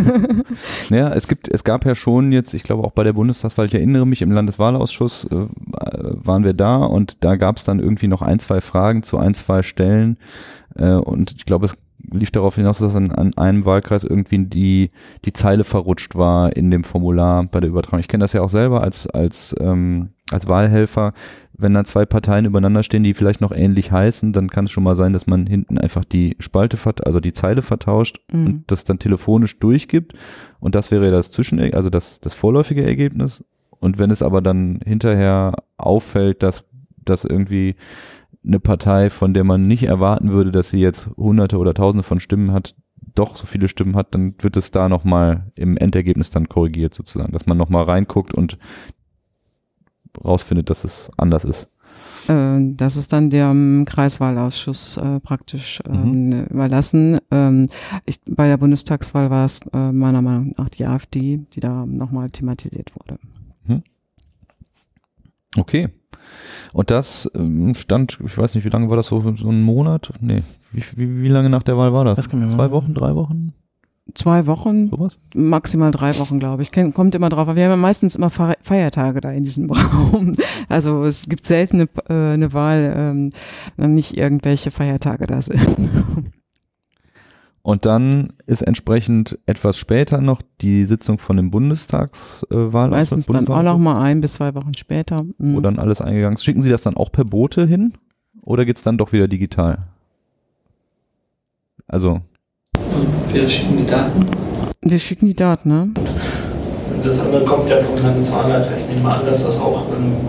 [0.89, 3.73] ja, es gibt, es gab ja schon jetzt, ich glaube auch bei der Bundestagswahl, ich
[3.73, 8.21] erinnere mich, im Landeswahlausschuss äh, waren wir da und da gab es dann irgendwie noch
[8.21, 10.17] ein, zwei Fragen zu ein, zwei Stellen
[10.75, 11.75] äh, und ich glaube, es
[12.12, 14.91] lief darauf hinaus, dass an, an einem Wahlkreis irgendwie die,
[15.25, 17.99] die Zeile verrutscht war in dem Formular bei der Übertragung.
[17.99, 21.13] Ich kenne das ja auch selber als, als, ähm, als Wahlhelfer.
[21.62, 24.84] Wenn da zwei Parteien übereinander stehen, die vielleicht noch ähnlich heißen, dann kann es schon
[24.84, 28.45] mal sein, dass man hinten einfach die Spalte, also die Zeile vertauscht Mhm.
[28.45, 30.13] und das dann telefonisch durchgibt.
[30.60, 33.43] Und das wäre das Zwischen, also das, das vorläufige Ergebnis.
[33.80, 36.63] Und wenn es aber dann hinterher auffällt, dass,
[37.06, 37.76] dass irgendwie
[38.45, 42.19] eine Partei, von der man nicht erwarten würde, dass sie jetzt hunderte oder tausende von
[42.19, 42.76] Stimmen hat,
[43.15, 47.34] doch so viele Stimmen hat, dann wird es da nochmal im Endergebnis dann korrigiert sozusagen,
[47.34, 48.58] dass man nochmal reinguckt und
[50.24, 51.67] rausfindet, dass es anders ist.
[52.28, 57.19] Äh, Das ist dann dem Kreiswahlausschuss äh, praktisch ähm, überlassen.
[57.32, 57.65] Ähm,
[58.06, 62.30] ich, bei der Bundestagswahl war es äh, meiner Meinung nach die AfD, die da nochmal
[62.30, 63.19] thematisiert wurde.
[65.58, 65.89] Okay.
[66.74, 70.13] Und das ähm, stand, ich weiß nicht, wie lange war das so, so ein Monat?
[70.19, 72.17] Nee, wie, wie, wie lange nach der Wahl war das?
[72.17, 73.54] Das Zwei Wochen, drei Wochen?
[74.15, 75.17] Zwei Wochen, Sowas?
[75.36, 76.72] maximal drei Wochen, glaube ich.
[76.72, 77.48] Kommt immer drauf.
[77.56, 80.36] Wir haben ja meistens immer Fe- Feiertage da in diesem Raum.
[80.67, 83.30] Also es gibt selten eine, äh, eine Wahl, ähm,
[83.78, 85.89] wenn nicht irgendwelche Feiertage da sind.
[87.62, 92.89] Und dann ist entsprechend etwas später noch die Sitzung von dem Bundestagswahl.
[92.89, 95.24] Meistens dann auch noch mal ein bis zwei Wochen später.
[95.38, 95.56] Mhm.
[95.56, 96.43] Wo dann alles eingegangen ist.
[96.43, 97.93] Schicken Sie das dann auch per Bote hin?
[98.41, 99.88] Oder geht's dann doch wieder digital?
[101.88, 102.22] Also,
[103.32, 104.26] wir schicken die Daten.
[104.82, 105.89] Wir schicken die Daten, ne?
[107.04, 108.72] Das andere kommt ja vom Landeswahlleiter.
[108.78, 109.86] Ich nehme an, dass das auch,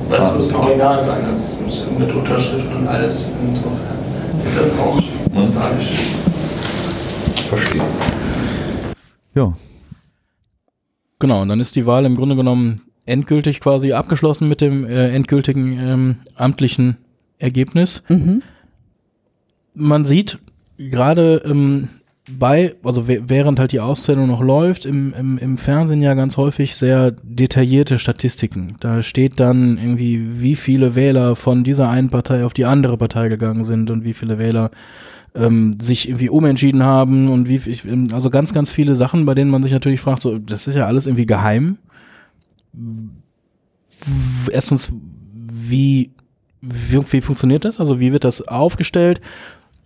[0.08, 3.98] weil es muss ein Original sein, also es muss mit Unterschrift und alles insofern.
[4.34, 4.78] Das
[5.34, 5.94] australische.
[7.48, 7.82] Verstehe.
[9.34, 9.52] Ja,
[11.20, 15.10] Genau, und dann ist die Wahl im Grunde genommen endgültig quasi abgeschlossen mit dem äh,
[15.10, 16.96] endgültigen ähm, amtlichen
[17.38, 18.02] Ergebnis.
[18.08, 18.42] Mhm.
[19.74, 20.38] Man sieht
[20.78, 21.88] gerade ähm,
[22.38, 26.76] bei, also während halt die Auszählung noch läuft, im, im, im Fernsehen ja ganz häufig
[26.76, 28.76] sehr detaillierte Statistiken.
[28.80, 33.28] Da steht dann irgendwie, wie viele Wähler von dieser einen Partei auf die andere Partei
[33.28, 34.70] gegangen sind und wie viele Wähler
[35.34, 39.50] ähm, sich irgendwie umentschieden haben und wie, ich, also ganz, ganz viele Sachen, bei denen
[39.50, 41.78] man sich natürlich fragt, so, das ist ja alles irgendwie geheim.
[44.50, 44.92] Erstens,
[45.52, 46.10] wie,
[46.60, 47.80] wie, wie funktioniert das?
[47.80, 49.20] Also wie wird das aufgestellt?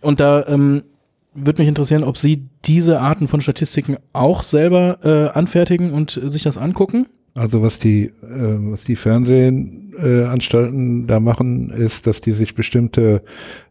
[0.01, 0.83] Und da ähm,
[1.35, 6.29] würde mich interessieren, ob Sie diese Arten von Statistiken auch selber äh, anfertigen und äh,
[6.29, 7.05] sich das angucken.
[7.35, 13.23] Also was die, äh, was die Fernsehanstalten äh, da machen, ist, dass die sich bestimmte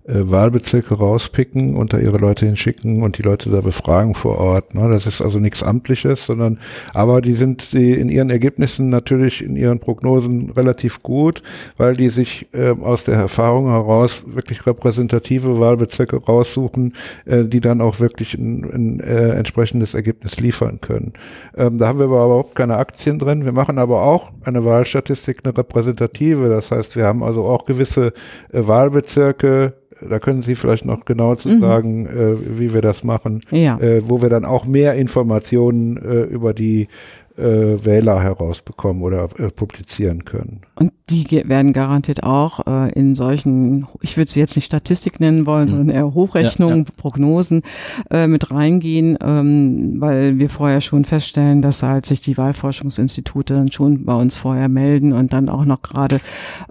[0.07, 4.75] Wahlbezirke rauspicken und da ihre Leute hinschicken und die Leute da befragen vor Ort.
[4.75, 4.91] Ne?
[4.91, 6.59] Das ist also nichts Amtliches, sondern
[6.93, 11.43] aber die sind die in ihren Ergebnissen natürlich in ihren Prognosen relativ gut,
[11.79, 17.81] weil die sich äh, aus der Erfahrung heraus wirklich repräsentative Wahlbezirke raussuchen, äh, die dann
[17.81, 21.15] auch wirklich ein, ein äh, entsprechendes Ergebnis liefern können.
[21.57, 23.45] Ähm, da haben wir aber überhaupt keine Aktien drin.
[23.47, 26.51] Wir machen aber auch eine Wahlstatistik, eine repräsentative.
[26.51, 28.13] Das heißt, wir haben also auch gewisse
[28.53, 29.75] äh, Wahlbezirke.
[30.01, 31.61] Da können Sie vielleicht noch genau zu Mhm.
[31.61, 33.79] sagen, äh, wie wir das machen, Ja.
[33.79, 36.89] äh, wo wir dann auch mehr Informationen äh, über die
[37.37, 40.61] äh, Wähler herausbekommen oder äh, publizieren können.
[40.77, 45.45] Und die werden garantiert auch äh, in solchen, ich würde sie jetzt nicht Statistik nennen
[45.45, 47.63] wollen, sondern eher Hochrechnungen, Prognosen
[48.11, 53.73] äh, mit reingehen, ähm, weil wir vorher schon feststellen, dass halt sich die Wahlforschungsinstitute dann
[53.73, 56.21] schon bei uns vorher melden und dann auch noch gerade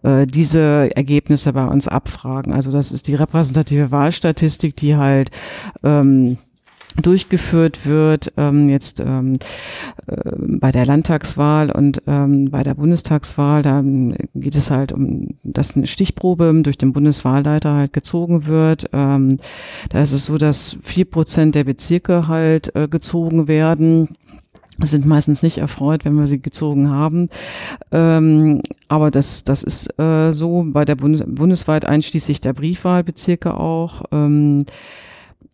[0.03, 2.53] äh, diese Ergebnisse bei uns abfragen.
[2.53, 5.29] Also das ist die repräsentative Wahlstatistik, die halt
[5.83, 6.37] ähm,
[7.01, 9.33] durchgeführt wird, ähm, jetzt ähm,
[10.07, 15.29] äh, bei der Landtagswahl und ähm, bei der Bundestagswahl, da ähm, geht es halt um,
[15.43, 18.89] dass eine Stichprobe durch den Bundeswahlleiter halt gezogen wird.
[18.93, 19.37] Ähm,
[19.89, 24.09] da ist es so, dass vier Prozent der Bezirke halt äh, gezogen werden
[24.81, 27.29] sind meistens nicht erfreut, wenn wir sie gezogen haben.
[27.91, 34.03] Ähm, aber das, das ist äh, so bei der Bundes bundesweit einschließlich der Briefwahlbezirke auch.
[34.11, 34.65] Ähm,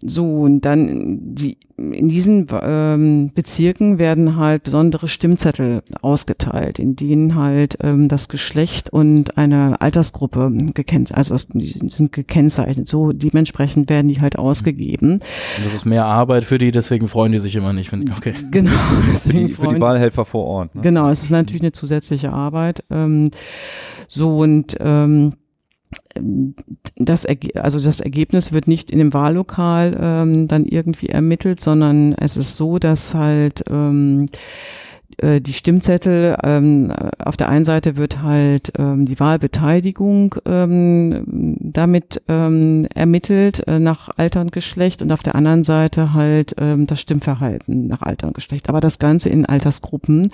[0.01, 7.35] so, und dann die, in diesen ähm, Bezirken werden halt besondere Stimmzettel ausgeteilt, in denen
[7.35, 12.87] halt ähm, das Geschlecht und eine Altersgruppe gekennzeichnet, also die sind gekennzeichnet.
[12.87, 15.13] So dementsprechend werden die halt ausgegeben.
[15.13, 17.91] Und das ist mehr Arbeit für die, deswegen freuen die sich immer nicht.
[17.91, 18.33] Wenn, okay.
[18.51, 18.71] Genau.
[18.71, 20.75] für deswegen die, für die Wahlhelfer vor Ort.
[20.75, 20.81] Ne?
[20.81, 22.83] Genau, es ist natürlich eine zusätzliche Arbeit.
[22.89, 23.31] Ähm,
[24.07, 25.33] so und ähm,
[26.95, 27.25] das,
[27.55, 32.55] also das Ergebnis wird nicht in dem Wahllokal ähm, dann irgendwie ermittelt, sondern es ist
[32.55, 34.27] so, dass halt ähm,
[35.21, 36.91] äh, die Stimmzettel, ähm,
[37.23, 44.09] auf der einen Seite wird halt ähm, die Wahlbeteiligung ähm, damit ähm, ermittelt äh, nach
[44.17, 48.33] Alter und Geschlecht und auf der anderen Seite halt ähm, das Stimmverhalten nach Alter und
[48.33, 48.69] Geschlecht.
[48.69, 50.31] Aber das Ganze in Altersgruppen,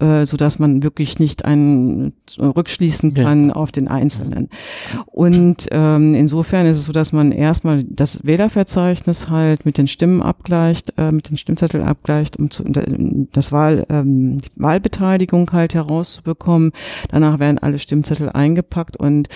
[0.00, 3.24] äh, so dass man wirklich nicht einen rückschließen Ja.
[3.24, 4.48] kann auf den Einzelnen.
[5.06, 10.22] Und ähm, insofern ist es so, dass man erstmal das Wählerverzeichnis halt mit den Stimmen
[10.22, 12.64] abgleicht, äh, mit den Stimmzetteln abgleicht, um zu,
[13.32, 16.72] das Wahl, ähm, die Wahlbeteiligung halt herauszubekommen.
[17.10, 19.28] Danach werden alle Stimmzettel eingepackt und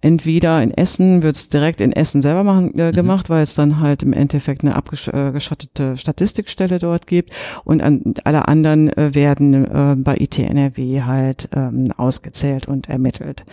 [0.00, 3.80] entweder in Essen wird es direkt in Essen selber machen, äh, gemacht, weil es dann
[3.80, 7.32] halt im Endeffekt eine abgeschottete Statistikstelle dort gibt
[7.64, 13.44] und an, alle anderen äh, werden äh, bei ITNRW halt ähm, ausgezählt und ermittelt.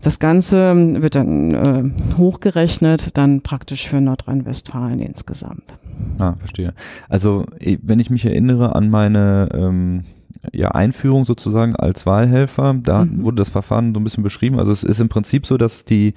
[0.00, 5.78] Das Ganze ähm, wird dann äh, hochgerechnet, dann praktisch für Nordrhein-Westfalen insgesamt.
[6.18, 6.74] Ah, verstehe.
[7.08, 7.46] Also,
[7.82, 10.04] wenn ich mich erinnere an meine ähm,
[10.52, 13.22] ja, Einführung sozusagen als Wahlhelfer, da Mhm.
[13.22, 14.58] wurde das Verfahren so ein bisschen beschrieben.
[14.58, 16.14] Also es ist im Prinzip so, dass die,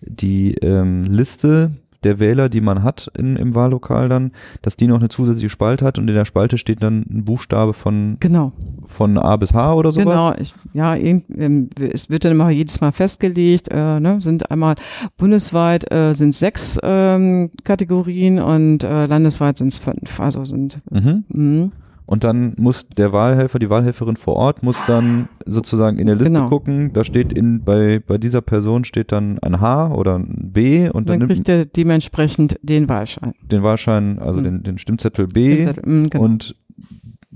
[0.00, 1.72] die ähm, Liste
[2.04, 4.30] der Wähler, die man hat in, im Wahllokal dann,
[4.62, 7.72] dass die noch eine zusätzliche Spalte hat und in der Spalte steht dann ein Buchstabe
[7.72, 8.52] von, Genau.
[8.86, 10.04] von A bis H oder sowas.
[10.06, 14.76] Genau, ich, ja, ähm, es wird dann immer jedes Mal festgelegt, äh, ne, sind einmal
[15.16, 20.20] bundesweit äh, sind sechs ähm, Kategorien und äh, landesweit sind es fünf.
[20.20, 21.72] Also sind Mhm.
[22.06, 26.32] Und dann muss der Wahlhelfer, die Wahlhelferin vor Ort muss dann sozusagen in der Liste
[26.34, 26.48] Genau.
[26.48, 30.88] gucken, da steht in, bei, bei dieser Person steht dann ein H oder ein B
[30.88, 33.32] und dann, dann kriegt er dementsprechend den Wahlschein.
[33.42, 34.44] den Wahlschein, also Mhm.
[34.44, 36.24] den, den Stimmzettel B Stimmzettel, mh, genau.
[36.24, 36.54] und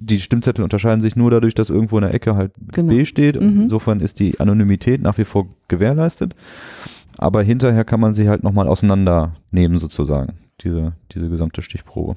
[0.03, 2.89] die Stimmzettel unterscheiden sich nur dadurch, dass irgendwo in der Ecke halt Genau.
[2.93, 3.37] B steht.
[3.37, 3.63] Und Mhm.
[3.65, 6.35] Insofern ist die Anonymität nach wie vor gewährleistet.
[7.19, 12.17] aber hinterher kann man sie halt nochmal auseinandernehmen sozusagen, diese, diese gesamte Stichprobe.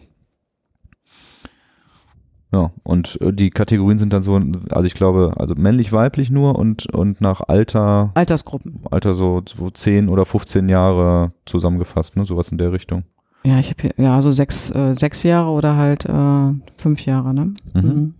[2.53, 4.39] Ja, und äh, die Kategorien sind dann so,
[4.69, 8.81] also ich glaube, also männlich, weiblich nur und, und nach Alter, Altersgruppen.
[8.91, 13.05] Alter so, so 10 oder 15 Jahre zusammengefasst, ne, sowas in der Richtung.
[13.43, 17.33] Ja, ich habe hier, ja, so sechs, äh, sechs Jahre oder halt äh, fünf Jahre,
[17.33, 17.53] ne?
[17.73, 18.13] Mhm.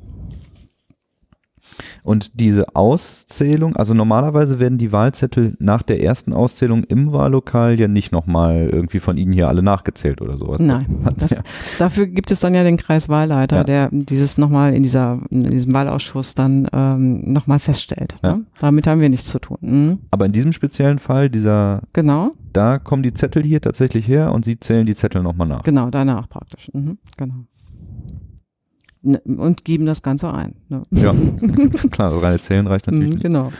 [2.03, 7.87] Und diese Auszählung, also normalerweise werden die Wahlzettel nach der ersten Auszählung im Wahllokal ja
[7.87, 10.59] nicht nochmal irgendwie von Ihnen hier alle nachgezählt oder sowas.
[10.59, 10.85] Nein,
[11.17, 11.37] das, ja.
[11.79, 13.63] dafür gibt es dann ja den Kreiswahlleiter, Ja.
[13.63, 18.15] der dieses nochmal in dieser, in diesem Wahlausschuss dann ähm, nochmal feststellt.
[18.23, 18.37] Ja.
[18.37, 18.45] Ne?
[18.59, 19.57] Damit haben wir nichts zu tun.
[19.61, 19.99] Mhm.
[20.11, 24.45] Aber in diesem speziellen Fall, dieser, Genau, da kommen die Zettel hier tatsächlich her und
[24.45, 25.63] Sie zählen die Zettel nochmal nach.
[25.63, 26.69] genau, danach praktisch.
[26.73, 26.97] Mhm.
[27.17, 27.33] Genau.
[29.03, 30.55] Ne, Und geben das Ganze ein.
[30.69, 30.83] Ne?
[30.91, 31.13] Ja,
[31.91, 33.23] klar, das reine Zählen reicht natürlich Mhm, nicht.
[33.23, 33.51] genau.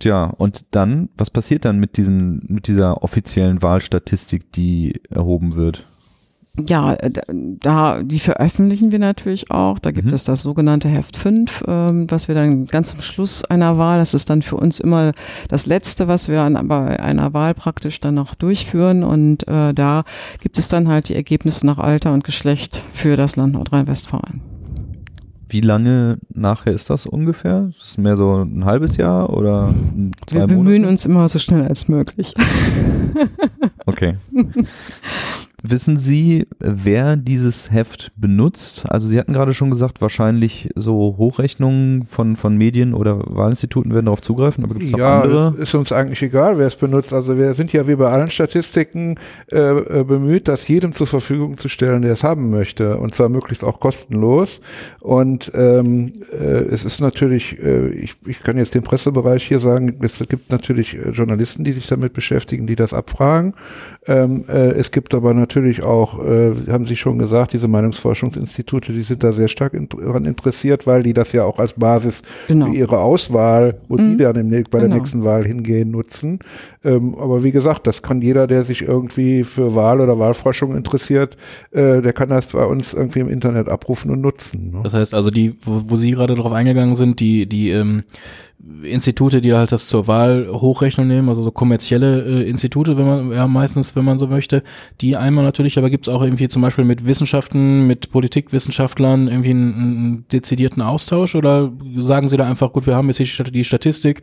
[0.00, 5.86] Tja, und dann, was passiert dann mit diesen, mit dieser offiziellen Wahlstatistik, die erhoben wird?
[6.58, 7.10] Ja, äh,
[7.60, 9.78] da- die veröffentlichen wir natürlich auch.
[9.78, 10.14] Da gibt Mhm.
[10.14, 14.12] es das sogenannte Heft 5, ähm, was wir dann ganz zum Schluss einer Wahl, das
[14.12, 15.12] ist dann für uns immer
[15.48, 19.02] das Letzte, was wir an, bei einer Wahl praktisch dann noch durchführen.
[19.02, 20.04] Und äh, da
[20.42, 24.42] gibt es dann halt die Ergebnisse nach Alter und Geschlecht für das Land Nordrhein-Westfalen.
[25.48, 27.70] Wie lange nachher ist das ungefähr?
[27.78, 29.74] Ist es mehr so ein halbes Jahr oder
[30.26, 30.88] zwei Wir bemühen Monate?
[30.88, 32.34] uns immer so schnell als möglich.
[33.86, 34.16] Okay.
[35.64, 38.84] Wissen Sie, wer dieses Heft benutzt?
[38.90, 44.06] Also Sie hatten gerade schon gesagt, wahrscheinlich so Hochrechnungen von, von Medien oder Wahlinstituten werden
[44.06, 45.52] darauf zugreifen, aber gibt es noch Ja, andere?
[45.52, 47.12] das ist uns eigentlich egal, wer es benutzt.
[47.12, 49.20] Also wir sind ja wie bei allen Statistiken
[49.52, 52.96] äh, äh, bemüht, das jedem zur Verfügung zu stellen, der es haben möchte.
[52.96, 54.60] Und zwar möglichst auch kostenlos.
[55.00, 59.96] Und ähm, äh, es ist natürlich, äh, ich, ich kann jetzt den Pressebereich hier sagen,
[60.02, 63.54] es gibt natürlich äh, Journalisten, die sich damit beschäftigen, die das abfragen.
[64.06, 69.02] Ähm, äh, es gibt aber natürlich auch, äh, haben Sie schon gesagt, diese Meinungsforschungsinstitute, die
[69.02, 72.66] sind da sehr stark in, daran interessiert, weil die das ja auch als Basis Genau.
[72.66, 74.18] für ihre Auswahl, wo die Mhm.
[74.18, 74.96] dann im, bei der Genau.
[74.96, 76.40] nächsten Wahl hingehen, nutzen.
[76.84, 81.36] Ähm, aber wie gesagt, das kann jeder, der sich irgendwie für Wahl oder Wahlforschung interessiert,
[81.70, 84.72] äh, der kann das bei uns irgendwie im Internet abrufen und nutzen.
[84.72, 84.80] Ne?
[84.82, 88.02] Das heißt also, die, wo, wo Sie gerade drauf eingegangen sind, die, die ähm,
[88.82, 93.32] Institute, die halt das zur Wahl Hochrechnung nehmen, also so kommerzielle äh, Institute, wenn man,
[93.32, 94.62] ja meistens, wenn man so möchte,
[95.00, 99.50] die einmal natürlich, aber gibt es auch irgendwie zum Beispiel mit Wissenschaften, mit Politikwissenschaftlern irgendwie
[99.50, 103.64] einen, einen dezidierten Austausch oder sagen Sie da einfach, gut, wir haben jetzt Stat- die
[103.64, 104.22] Statistik,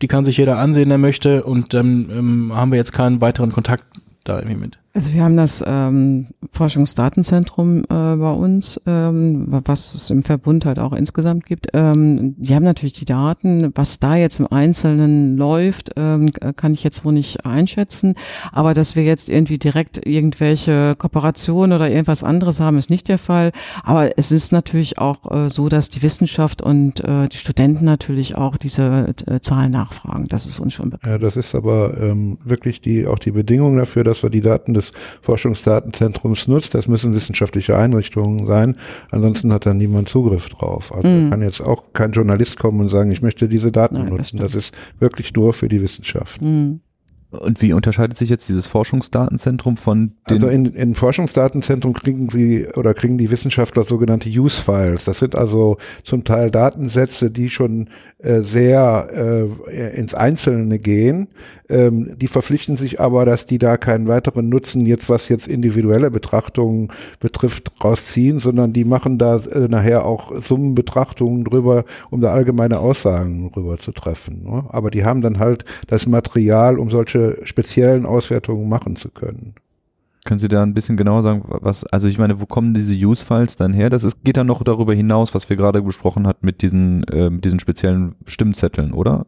[0.00, 3.52] die kann sich jeder ansehen, der möchte und dann ähm, haben wir jetzt keinen weiteren
[3.52, 3.84] Kontakt
[4.24, 4.81] da irgendwie mit.
[4.94, 10.78] Also wir haben das ähm, Forschungsdatenzentrum äh, bei uns, ähm, was es im Verbund halt
[10.78, 11.68] auch insgesamt gibt.
[11.72, 16.84] Ähm, die haben natürlich die Daten, was da jetzt im Einzelnen läuft, ähm, kann ich
[16.84, 18.16] jetzt wohl nicht einschätzen.
[18.52, 23.18] Aber dass wir jetzt irgendwie direkt irgendwelche Kooperationen oder irgendwas anderes haben, ist nicht der
[23.18, 23.52] Fall.
[23.84, 28.36] Aber es ist natürlich auch äh, so, dass die Wissenschaft und äh, die Studenten natürlich
[28.36, 30.28] auch diese äh, Zahlen nachfragen.
[30.28, 31.10] Das ist uns schon bekannt.
[31.10, 34.74] Ja, das ist aber ähm, wirklich die auch die Bedingung dafür, dass wir die Daten
[34.74, 34.81] des
[35.20, 36.74] Forschungsdatenzentrums nutzt.
[36.74, 38.76] Das müssen wissenschaftliche Einrichtungen sein.
[39.10, 40.92] Ansonsten hat da niemand Zugriff drauf.
[40.94, 41.24] Also Mhm.
[41.24, 44.18] da kann jetzt auch kein Journalist kommen und sagen, ich möchte diese Daten Nein, das
[44.32, 44.36] nutzen.
[44.38, 44.64] Das, stimmt.
[44.64, 46.40] ist wirklich nur für die Wissenschaft.
[46.42, 46.80] Mhm.
[47.32, 52.66] Und wie unterscheidet sich jetzt dieses Forschungsdatenzentrum von den Also in, in Forschungsdatenzentrum kriegen sie
[52.76, 55.06] oder kriegen die Wissenschaftler sogenannte Use-Files.
[55.06, 61.28] Das sind also zum Teil Datensätze, die schon äh, sehr äh, ins Einzelne gehen.
[61.70, 66.10] Ähm, die verpflichten sich aber, dass die da keinen weiteren Nutzen jetzt, was jetzt individuelle
[66.10, 72.78] Betrachtungen betrifft, rausziehen, sondern die machen da äh, nachher auch Summenbetrachtungen drüber, um da allgemeine
[72.78, 74.44] Aussagen drüber zu treffen.
[74.44, 74.66] Ne?
[74.68, 79.54] Aber die haben dann halt das Material, um solche speziellen Auswertungen machen zu können.
[80.24, 83.56] Können Sie da ein bisschen genauer sagen, was, also ich meine, wo kommen diese Use-Files
[83.56, 83.90] dann her?
[83.90, 87.28] Das ist, geht dann noch darüber hinaus, was wir gerade besprochen hatten mit diesen, äh,
[87.28, 89.26] mit diesen speziellen Stimmzetteln, oder?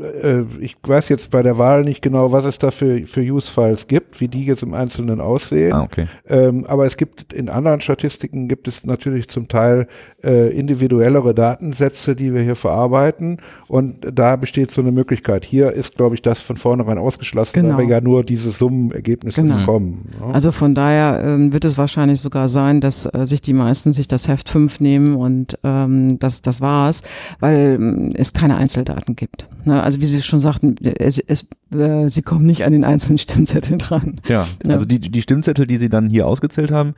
[0.00, 3.86] Äh, ich weiß jetzt bei der Wahl nicht genau, was es da für, für Use-Files
[3.86, 5.72] gibt, wie die jetzt im Einzelnen aussehen.
[5.72, 6.06] Ah, okay.
[6.28, 9.86] Ähm, aber es gibt in anderen Statistiken gibt es natürlich zum Teil
[10.24, 13.38] äh, individuellere Datensätze, die wir hier verarbeiten.
[13.68, 15.44] Und da besteht so eine Möglichkeit.
[15.44, 17.76] Hier ist, glaube ich, das von vornherein ausgeschlossen, Genau.
[17.78, 19.60] weil wir ja nur diese Summenergebnisse Genau.
[19.60, 20.10] bekommen.
[20.20, 20.34] Ne?
[20.34, 24.08] Also von daher ähm, wird es wahrscheinlich sogar sein, dass äh, sich die meisten sich
[24.08, 27.02] das Heft 5 nehmen und ähm, das, das war's,
[27.40, 29.46] weil ähm, es keine Einzeldaten gibt.
[29.64, 29.83] Ne?
[29.84, 33.78] Also wie Sie schon sagten, es, es, äh, Sie kommen nicht an den einzelnen Stimmzetteln
[33.78, 34.20] dran.
[34.28, 34.72] Ja, Ja.
[34.74, 36.94] also die, die Stimmzettel, die Sie dann hier ausgezählt haben,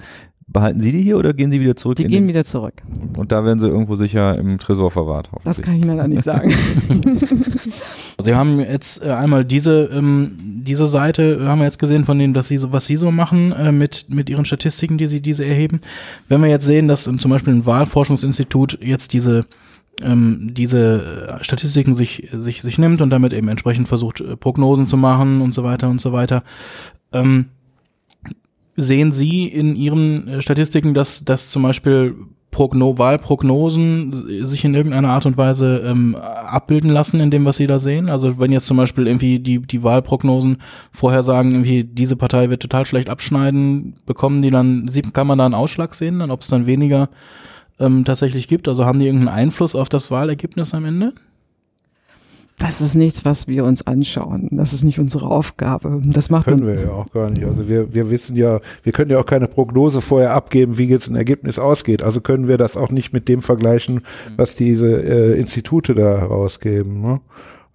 [0.49, 1.97] behalten Sie die hier oder gehen Sie wieder zurück?
[1.97, 2.75] Die in gehen den, wieder zurück.
[3.17, 5.29] Und da werden sie irgendwo sicher im Tresor verwahrt.
[5.45, 6.55] Das kann ich Ihnen leider nicht sagen.
[8.23, 10.33] Sie haben jetzt äh, einmal diese ähm,
[10.65, 13.11] diese Seite äh, haben wir jetzt gesehen von denen, dass sie so was sie so
[13.11, 15.81] machen äh, mit mit ihren Statistiken, die sie diese erheben.
[16.29, 19.45] Wenn wir jetzt sehen, dass zum Beispiel ein Wahlforschungsinstitut jetzt diese
[20.03, 24.97] ähm, diese Statistiken sich sich sich nimmt und damit eben entsprechend versucht äh, Prognosen zu
[24.97, 26.43] machen und so weiter und so weiter.
[27.13, 27.47] Ähm,
[28.77, 32.15] sehen Sie in Ihren äh, Statistiken, dass, dass zum Beispiel
[32.51, 37.67] Progno Wahlprognosen sich in irgendeiner Art und Weise ähm, abbilden lassen in dem, was Sie
[37.67, 38.09] da sehen?
[38.09, 42.63] Also wenn jetzt zum Beispiel irgendwie die, die Wahlprognosen vorher sagen, irgendwie diese Partei wird
[42.63, 46.49] total schlecht abschneiden, bekommen die dann, kann man da einen Ausschlag sehen, dann ob es
[46.49, 47.11] dann weniger
[47.79, 48.69] ähm, tatsächlich gibt?
[48.69, 51.13] Also haben die irgendeinen Einfluss auf das Wahlergebnis am Ende?
[52.59, 54.49] Das ist nichts, was wir uns anschauen.
[54.51, 56.01] Das ist nicht unsere Aufgabe.
[56.07, 57.45] Das macht können wir ja auch gar nicht.
[57.45, 61.09] Also wir, wir wissen ja, wir können ja auch keine Prognose vorher abgeben, wie jetzt
[61.09, 62.03] ein Ergebnis ausgeht.
[62.03, 64.03] Also können wir das auch nicht mit dem vergleichen,
[64.37, 67.03] was diese äh, Institute da herausgeben.
[67.03, 67.21] Ne?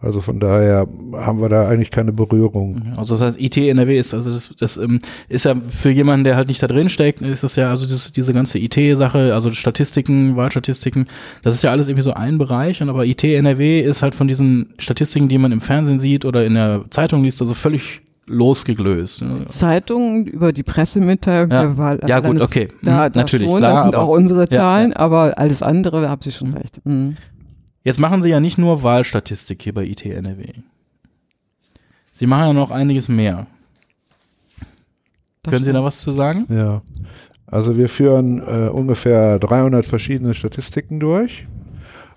[0.01, 2.93] Also von daher haben wir da eigentlich keine Berührung.
[2.97, 4.99] Also das heißt, IT NRW ist, also das, das ähm,
[5.29, 8.11] ist ja für jemanden, der halt nicht da drin steckt, ist das ja, also das,
[8.11, 11.07] diese ganze IT-Sache, also Statistiken, Wahlstatistiken,
[11.43, 14.27] das ist ja alles irgendwie so ein Bereich, und aber IT NRW ist halt von
[14.27, 19.21] diesen Statistiken, die man im Fernsehen sieht oder in der Zeitung liest, also völlig losgeglöst.
[19.21, 19.45] Ne?
[19.47, 21.61] Zeitungen über die Pressemitteilung ja.
[21.61, 21.99] der Wahl.
[22.07, 22.69] Ja gut, okay.
[22.81, 23.47] Da, mhm, natürlich.
[23.47, 25.05] Schon, klar, das sind auch unsere Zahlen, ja, ja.
[25.05, 26.83] aber alles andere, da haben Sie schon recht.
[26.85, 27.17] Mhm.
[27.83, 30.47] Jetzt machen Sie ja nicht nur Wahlstatistik hier bei IT NRW.
[32.13, 33.47] Sie machen ja noch einiges mehr.
[35.43, 36.45] Das Können Sie da was zu sagen?
[36.49, 36.83] Ja.
[37.47, 41.47] Also wir führen äh, ungefähr 300 verschiedene Statistiken durch.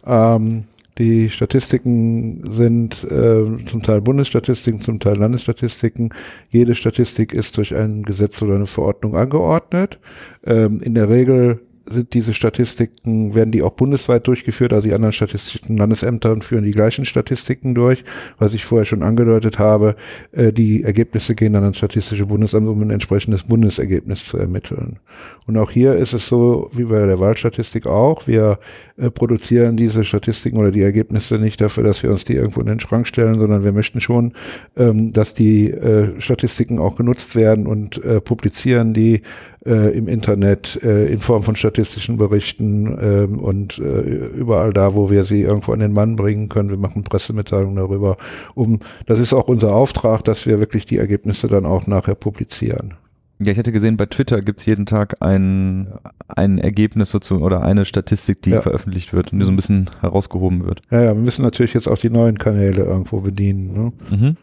[0.07, 0.65] Ähm,
[0.99, 6.11] die Statistiken sind äh, zum Teil Bundesstatistiken, zum Teil Landesstatistiken.
[6.51, 9.99] Jede Statistik ist durch ein Gesetz oder eine Verordnung angeordnet.
[10.45, 15.13] Ähm, in der Regel sind diese Statistiken, werden die auch bundesweit durchgeführt, also die anderen
[15.13, 18.05] statistischen Landesämter führen die gleichen Statistiken durch,
[18.39, 19.97] was ich vorher schon angedeutet habe.
[20.33, 24.99] Äh, die Ergebnisse gehen dann ans Statistische Bundesamt, um ein entsprechendes Bundesergebnis zu ermitteln.
[25.47, 28.59] Und auch hier ist es so, wie bei der Wahlstatistik auch, wir
[28.97, 32.67] äh, produzieren diese Statistiken oder die Ergebnisse nicht dafür, dass wir uns die irgendwo in
[32.67, 34.33] den Schrank stellen, sondern wir möchten schon,
[34.77, 39.23] ähm, dass die äh, Statistiken auch genutzt werden und äh, publizieren die
[39.67, 45.11] äh, im Internet äh, in Form von statistischen Berichten äh, und äh, überall da, wo
[45.11, 46.71] wir sie irgendwo an den Mann bringen können.
[46.71, 48.17] Wir machen Pressemitteilungen darüber.
[48.55, 52.95] Um, das ist auch unser Auftrag, dass wir wirklich die Ergebnisse dann auch nachher publizieren.
[53.41, 55.93] Ja, ich hätte gesehen, bei Twitter gibt es jeden Tag ein,
[56.29, 58.63] ein Ergebnis sozusagen oder eine Statistik, die ja.
[58.63, 60.83] veröffentlicht wird und die so ein bisschen herausgehoben wird.
[60.91, 63.73] Ja, ja, wir müssen natürlich jetzt auch die neuen Kanäle irgendwo bedienen.
[63.73, 63.93] Ne?
[64.11, 64.37] Mhm.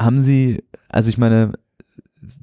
[0.00, 1.52] Haben Sie, also ich meine,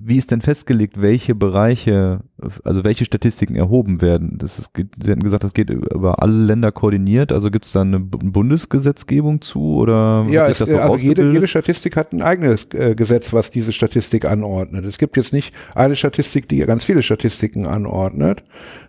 [0.07, 2.19] wie ist denn festgelegt, welche Bereiche,
[2.63, 4.37] also welche Statistiken erhoben werden?
[4.37, 7.31] Das ist, Sie hatten gesagt, das geht über alle Länder koordiniert.
[7.31, 10.27] Also gibt es da eine Bundesgesetzgebung zu oder?
[10.29, 14.85] Ja, es, also jede, jede Statistik hat ein eigenes äh, Gesetz, was diese Statistik anordnet.
[14.85, 18.43] Es gibt jetzt nicht eine Statistik, die ganz viele Statistiken anordnet,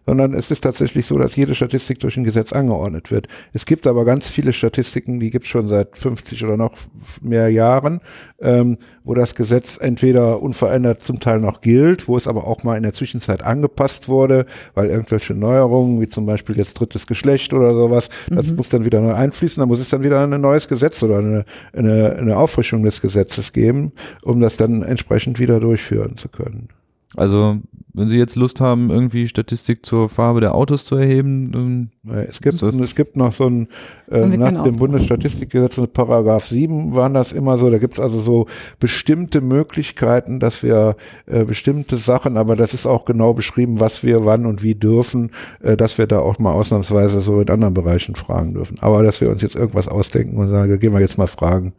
[0.05, 3.27] sondern es ist tatsächlich so, dass jede Statistik durch ein Gesetz angeordnet wird.
[3.55, 6.75] Es gibt aber ganz viele Statistiken, die gibt es schon seit 50 oder noch
[7.23, 8.01] mehr Jahren,
[8.39, 12.77] ähm, wo das Gesetz entweder unverändert zum Teil noch gilt, wo es aber auch mal
[12.77, 17.75] in der Zwischenzeit angepasst wurde, weil irgendwelche Neuerungen, wie zum Beispiel jetzt drittes Geschlecht oder
[17.75, 18.37] sowas, mhm.
[18.37, 21.19] das muss dann wieder neu einfließen, da muss es dann wieder ein neues Gesetz oder
[21.19, 23.93] eine, eine, eine Auffrischung des Gesetzes geben,
[24.23, 26.69] um das dann entsprechend wieder durchführen zu können.
[27.15, 27.59] Also,
[27.95, 31.91] wenn Sie jetzt Lust haben, irgendwie Statistik zur Farbe der Autos zu erheben, dann
[32.29, 33.69] es gibt, es gibt noch so ein,
[34.11, 38.47] äh, nach dem Bundesstatistikgesetz, Paragraph 7 waren das immer so, da gibt es also so
[38.81, 40.97] bestimmte Möglichkeiten, dass wir
[41.27, 45.31] äh, bestimmte Sachen, aber das ist auch genau beschrieben, was wir wann und wie dürfen,
[45.63, 48.79] äh, dass wir da auch mal ausnahmsweise so in anderen Bereichen fragen dürfen.
[48.81, 51.73] Aber dass wir uns jetzt irgendwas ausdenken und sagen, gehen wir jetzt mal fragen,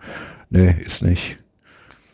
[0.50, 1.38] nee, ist nicht.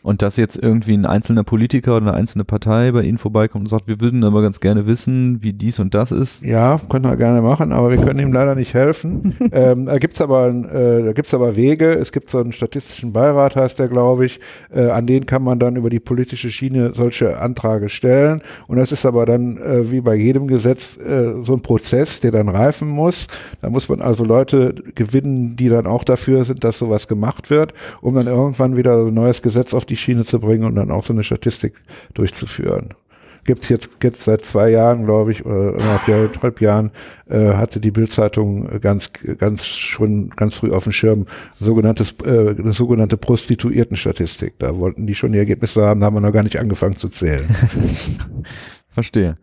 [0.04, 3.68] Und dass jetzt irgendwie ein einzelner Politiker oder eine einzelne Partei bei Ihnen vorbeikommt und
[3.70, 6.42] sagt, wir würden aber ganz gerne wissen, wie dies und das ist.
[6.44, 9.34] Ja, können wir gerne machen, aber wir können ihm leider nicht helfen.
[9.52, 11.90] ähm, da gibt's aber, äh, da gibt's aber Wege.
[11.90, 14.40] Es gibt so einen statistischen Beirat, heißt der, glaube ich.
[14.70, 18.42] Äh, an den kann man dann über die politische Schiene solche Anträge stellen.
[18.66, 22.30] Und das ist aber dann äh, wie bei jedem Gesetz äh, so ein Prozess, der
[22.30, 23.26] dann reifen muss.
[23.62, 27.72] Da muss man also Leute gewinnen, die dann auch dafür sind, dass sowas gemacht wird,
[28.02, 30.90] um dann irgendwann wieder ein neues Gesetz auf die die Schiene zu bringen und dann
[30.90, 31.74] auch so eine Statistik
[32.14, 32.94] durchzuführen.
[33.44, 35.74] Gibt's jetzt, jetzt seit zwei Jahren, glaube ich, oder
[36.06, 36.90] anderthalb Jahren,
[37.28, 41.26] äh, hatte die Bildzeitung ganz, ganz schon ganz früh auf dem Schirm
[41.60, 44.58] sogenanntes, äh, eine sogenannte Prostituiertenstatistik.
[44.58, 47.08] Da wollten die schon die Ergebnisse haben, da haben wir noch gar nicht angefangen zu
[47.10, 47.54] zählen.
[48.88, 49.36] Verstehe.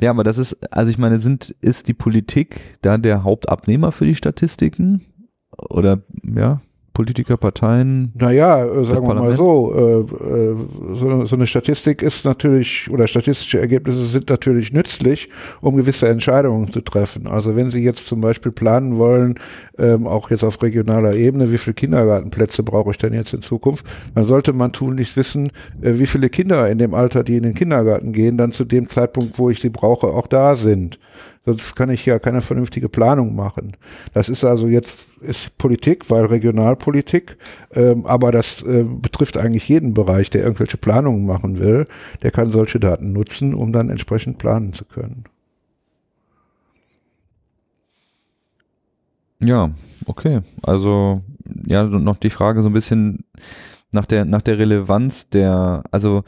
[0.00, 4.06] Ja, aber das ist, also ich meine, sind, ist die Politik da der Hauptabnehmer für
[4.06, 5.06] die Statistiken?
[5.56, 6.60] oder ja,
[6.94, 8.12] Politiker, Parteien?
[8.14, 10.56] Naja, äh, sagen wir mal so, äh, äh,
[10.94, 15.28] so, so eine Statistik ist natürlich, oder statistische Ergebnisse sind natürlich nützlich,
[15.60, 17.26] um gewisse Entscheidungen zu treffen.
[17.26, 19.40] Also wenn Sie jetzt zum Beispiel planen wollen,
[19.76, 23.84] ähm, auch jetzt auf regionaler Ebene, wie viele Kindergartenplätze brauche ich denn jetzt in Zukunft,
[24.14, 25.48] dann sollte man tunlichst wissen,
[25.82, 28.88] äh, wie viele Kinder in dem Alter, die in den Kindergarten gehen, dann zu dem
[28.88, 31.00] Zeitpunkt, wo ich sie brauche, auch da sind.
[31.46, 33.76] Sonst kann ich ja keine vernünftige Planung machen.
[34.14, 37.36] Das ist also jetzt ist Politik, weil Regionalpolitik,
[37.72, 41.86] ähm, aber das äh, betrifft eigentlich jeden Bereich, der irgendwelche Planungen machen will.
[42.22, 45.24] Der kann solche Daten nutzen, um dann entsprechend planen zu können.
[49.40, 49.70] Ja,
[50.06, 50.40] okay.
[50.62, 51.22] Also
[51.66, 53.24] ja, noch die Frage so ein bisschen
[53.92, 56.24] nach der nach der Relevanz der, also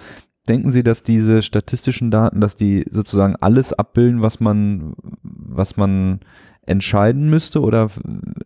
[0.47, 6.21] denken Sie, dass diese statistischen Daten, dass die sozusagen alles abbilden, was man was man
[6.67, 7.91] entscheiden müsste oder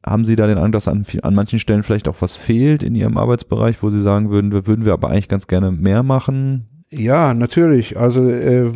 [0.05, 2.95] haben Sie da den Eindruck, dass an, an manchen Stellen vielleicht auch was fehlt in
[2.95, 6.80] Ihrem Arbeitsbereich, wo Sie sagen würden, wir würden wir aber eigentlich ganz gerne mehr machen?
[6.93, 7.97] Ja, natürlich.
[7.97, 8.69] Also äh,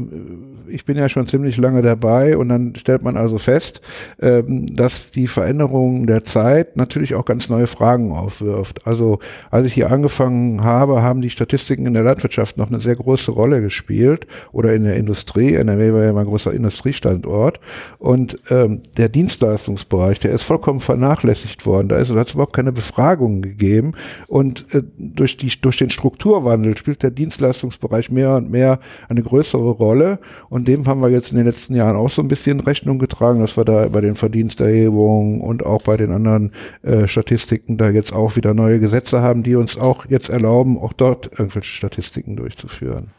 [0.69, 3.81] ich bin ja schon ziemlich lange dabei und dann stellt man also fest,
[4.21, 8.87] ähm, dass die Veränderung der Zeit natürlich auch ganz neue Fragen aufwirft.
[8.87, 9.19] Also
[9.51, 13.33] als ich hier angefangen habe, haben die Statistiken in der Landwirtschaft noch eine sehr große
[13.33, 15.55] Rolle gespielt oder in der Industrie.
[15.55, 17.59] NRW war ja mal ein großer Industriestandort
[17.99, 21.89] und ähm, der Dienstleistungsbereich, der ist vollkommen vernachlässigt worden.
[21.89, 23.95] Da ist es überhaupt keine Befragungen gegeben
[24.29, 28.79] und äh, durch die durch den Strukturwandel spielt der Dienstleistungsbereich mehr und mehr
[29.09, 32.29] eine größere Rolle und dem haben wir jetzt in den letzten Jahren auch so ein
[32.29, 36.53] bisschen Rechnung getragen, dass wir da bei den Verdiensterhebungen und auch bei den anderen
[36.83, 40.93] äh, Statistiken da jetzt auch wieder neue Gesetze haben, die uns auch jetzt erlauben, auch
[40.93, 43.11] dort irgendwelche Statistiken durchzuführen.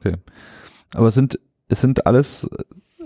[0.00, 0.16] Okay.
[0.94, 2.48] Aber es sind, es sind alles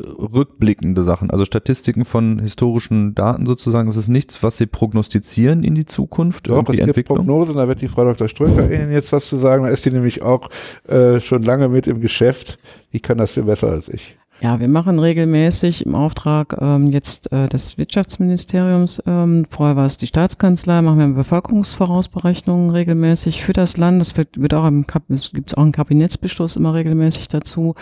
[0.02, 3.88] rückblickende Sachen, also Statistiken von historischen Daten sozusagen.
[3.88, 7.18] Es ist nichts, was Sie prognostizieren in die Zukunft, Doch, es gibt Entwicklung.
[7.18, 8.28] Prognosen, da wird die Frau Dr.
[8.28, 9.64] Ströker Ihnen jetzt was zu sagen.
[9.64, 10.50] Da ist die nämlich auch
[10.86, 12.58] äh, schon lange mit im Geschäft.
[12.92, 14.16] Die kann das viel besser als ich.
[14.40, 19.96] Ja, wir machen regelmäßig im Auftrag ähm, jetzt äh, des Wirtschaftsministeriums, ähm, vorher war es
[19.96, 24.00] die Staatskanzlei, machen wir Bevölkerungsvorausberechnungen regelmäßig für das Land.
[24.00, 27.74] Das wird, wird auch im Kab es gibt auch einen Kabinettsbeschluss immer regelmäßig dazu.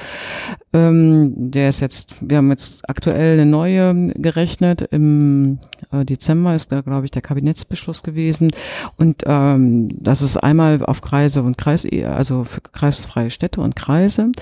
[0.73, 4.81] Ähm, der ist jetzt, wir haben jetzt aktuell eine neue gerechnet.
[4.81, 5.59] Im
[5.93, 8.51] äh, Dezember ist da, glaube ich, der Kabinettsbeschluss gewesen.
[8.97, 14.33] Und ähm, das ist einmal auf Kreise und Kreis, also für kreisfreie Städte und Kreise.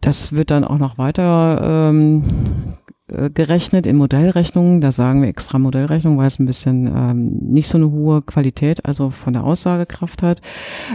[0.00, 2.67] Das wird dann auch noch weiter ähm,
[3.12, 4.80] äh, gerechnet in Modellrechnungen.
[4.80, 8.84] Da sagen wir extra Modellrechnung, weil es ein bisschen ähm, nicht so eine hohe Qualität,
[8.84, 10.40] also von der Aussagekraft hat.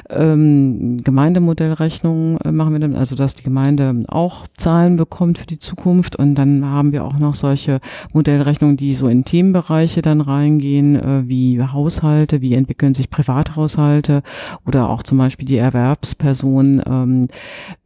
[0.10, 5.60] Ähm, Gemeindemodellrechnungen äh, machen wir dann, also dass die Gemeinde auch Zahlen bekommt für die
[5.60, 6.16] Zukunft.
[6.16, 7.80] Und dann haben wir auch noch solche
[8.14, 14.22] Modellrechnungen, die so in Themenbereiche dann reingehen, äh, wie Haushalte, wie entwickeln sich Privathaushalte
[14.66, 17.28] oder auch zum Beispiel die Erwerbspersonen, ähm,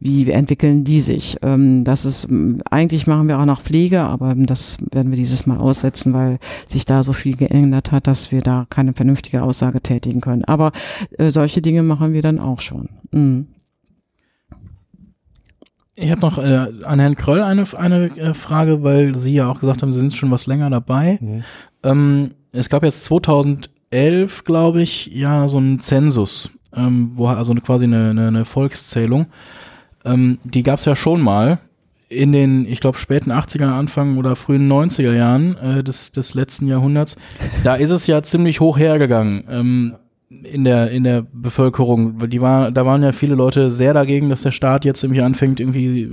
[0.00, 1.38] wie entwickeln die sich.
[1.42, 2.28] Ähm, das ist,
[2.70, 6.84] eigentlich machen wir auch noch Pflege, aber das werden wir dieses Mal aussetzen, weil sich
[6.84, 10.44] da so viel geändert hat, dass wir da keine vernünftige Aussage tätigen können.
[10.44, 10.72] Aber
[11.18, 12.88] äh, solche Dinge machen wir dann auch schon.
[13.12, 13.46] Mhm.
[16.00, 19.58] Ich habe noch äh, an Herrn Kröll eine, eine äh, Frage, weil Sie ja auch
[19.58, 21.18] gesagt haben, Sie sind schon was länger dabei.
[21.82, 27.60] Ähm, es gab jetzt 2011, glaube ich, ja so einen Zensus, ähm, wo also eine,
[27.60, 29.26] quasi eine, eine, eine Volkszählung.
[30.04, 31.58] Ähm, die gab es ja schon mal
[32.08, 36.66] in den, ich glaube, späten 80er, Anfang oder frühen 90er Jahren äh, des, des letzten
[36.66, 37.16] Jahrhunderts.
[37.64, 39.44] Da ist es ja ziemlich hoch hergegangen.
[39.50, 39.94] Ähm,
[40.30, 44.42] in der in der Bevölkerung, die war, da waren ja viele Leute sehr dagegen, dass
[44.42, 46.10] der Staat jetzt irgendwie anfängt, irgendwie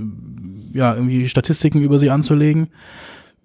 [0.72, 2.68] ja irgendwie Statistiken über sie anzulegen.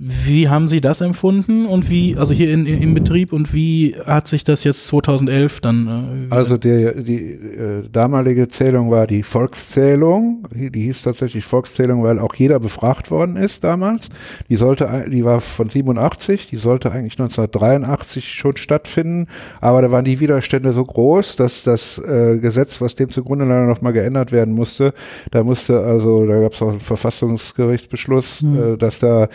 [0.03, 3.95] Wie haben Sie das empfunden und wie, also hier in, in, im Betrieb und wie
[4.03, 6.27] hat sich das jetzt 2011 dann?
[6.31, 10.47] Äh, Also der, die äh, damalige Zählung war die Volkszählung.
[10.55, 14.09] Die, die hieß tatsächlich Volkszählung, weil auch jeder befragt worden ist damals.
[14.49, 19.27] Die sollte, die war von 87, die sollte eigentlich 1983 schon stattfinden,
[19.59, 23.67] aber da waren die Widerstände so groß, dass das äh, Gesetz, was dem zugrunde lag,
[23.67, 24.95] noch mal geändert werden musste.
[25.29, 29.27] Da musste also, da gab es auch einen Verfassungsgerichtsbeschluss, äh, dass da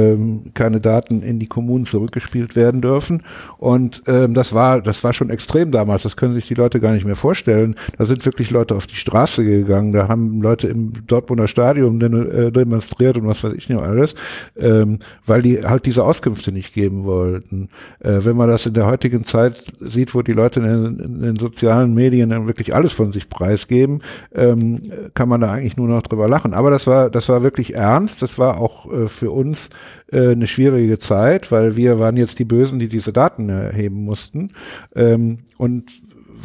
[0.00, 3.22] ähm, keine Daten in die Kommunen zurückgespielt werden dürfen.
[3.58, 6.02] Und ähm, das war, das war schon extrem damals.
[6.02, 7.76] Das können sich die Leute gar nicht mehr vorstellen.
[7.98, 9.92] Da sind wirklich Leute auf die Straße gegangen.
[9.92, 14.14] Da haben Leute im Dortmunder Stadion äh, demonstriert und was weiß ich nicht alles,
[14.58, 17.68] ähm, weil die halt diese Auskünfte nicht geben wollten.
[18.00, 21.22] Äh, wenn man das in der heutigen Zeit sieht, wo die Leute in den, in
[21.22, 24.02] den sozialen Medien dann wirklich alles von sich preisgeben,
[24.34, 24.80] ähm,
[25.14, 26.54] kann man da eigentlich nur noch drüber lachen.
[26.54, 28.22] Aber das war, das war wirklich ernst.
[28.22, 29.68] Das war auch äh, für uns
[30.12, 34.52] äh, eine schwierige Zeit, weil wir waren jetzt die Bösen, die diese Daten erheben mussten.
[34.94, 35.90] Ähm, und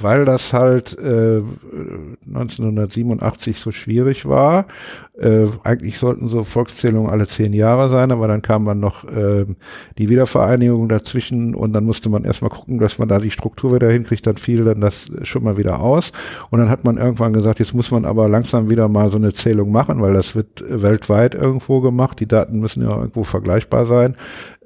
[0.02, 1.42] weil das halt äh,
[2.28, 4.66] 1987 so schwierig war.
[5.18, 9.46] Äh, eigentlich sollten so Volkszählungen alle zehn Jahre sein, aber dann kam dann noch äh,
[9.98, 13.90] die Wiedervereinigung dazwischen und dann musste man erstmal gucken, dass man da die Struktur wieder
[13.90, 16.12] hinkriegt, dann fiel dann das schon mal wieder aus.
[16.50, 19.34] Und dann hat man irgendwann gesagt, jetzt muss man aber langsam wieder mal so eine
[19.34, 22.20] Zählung machen, weil das wird weltweit irgendwo gemacht.
[22.20, 24.16] Die Daten müssen ja irgendwo vergleichbar sein,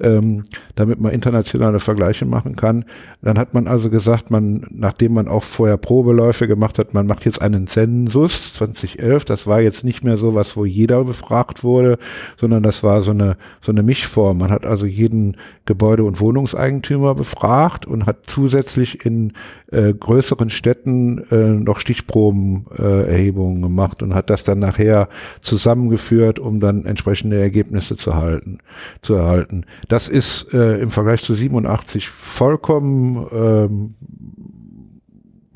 [0.01, 0.43] ähm,
[0.75, 2.85] damit man internationale Vergleiche machen kann.
[3.21, 7.25] Dann hat man also gesagt, man, nachdem man auch vorher Probeläufe gemacht hat, man macht
[7.25, 9.25] jetzt einen Zensus 2011.
[9.25, 11.97] Das war jetzt nicht mehr so was, wo jeder befragt wurde,
[12.37, 14.37] sondern das war so eine, so eine Mischform.
[14.37, 19.33] Man hat also jeden Gebäude- und Wohnungseigentümer befragt und hat zusätzlich in
[19.71, 25.09] äh, größeren Städten äh, noch Stichprobenerhebungen äh, gemacht und hat das dann nachher
[25.41, 28.59] zusammengeführt, um dann entsprechende Ergebnisse zu halten,
[29.01, 29.65] zu erhalten.
[29.87, 33.95] Das ist äh, im Vergleich zu 87 vollkommen ähm,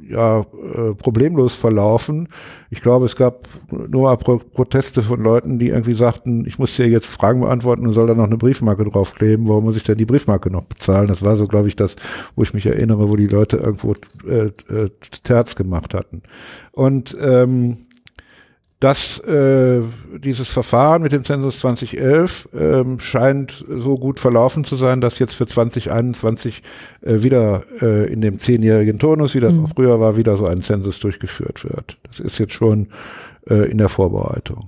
[0.09, 2.27] ja, äh, problemlos verlaufen.
[2.69, 6.75] Ich glaube, es gab nur mal Pro Proteste von Leuten, die irgendwie sagten, ich muss
[6.75, 9.47] hier jetzt Fragen beantworten und soll da noch eine Briefmarke draufkleben.
[9.47, 11.07] Warum muss ich denn die Briefmarke noch bezahlen?
[11.07, 11.95] Das war so, glaube ich, das,
[12.35, 13.95] wo ich mich erinnere, wo die Leute irgendwo
[14.27, 14.89] äh, äh,
[15.23, 16.23] Terz gemacht hatten.
[16.71, 17.77] Und ähm,
[18.83, 19.79] dass äh,
[20.21, 25.35] dieses Verfahren mit dem Zensus 2011 ähm, scheint so gut verlaufen zu sein, dass jetzt
[25.35, 26.61] für 2021
[26.99, 29.63] äh, wieder äh, in dem zehnjährigen Turnus, wie das mhm.
[29.63, 31.97] auch früher war, wieder so ein Zensus durchgeführt wird.
[32.09, 32.89] Das ist jetzt schon
[33.49, 34.67] äh, in der Vorbereitung.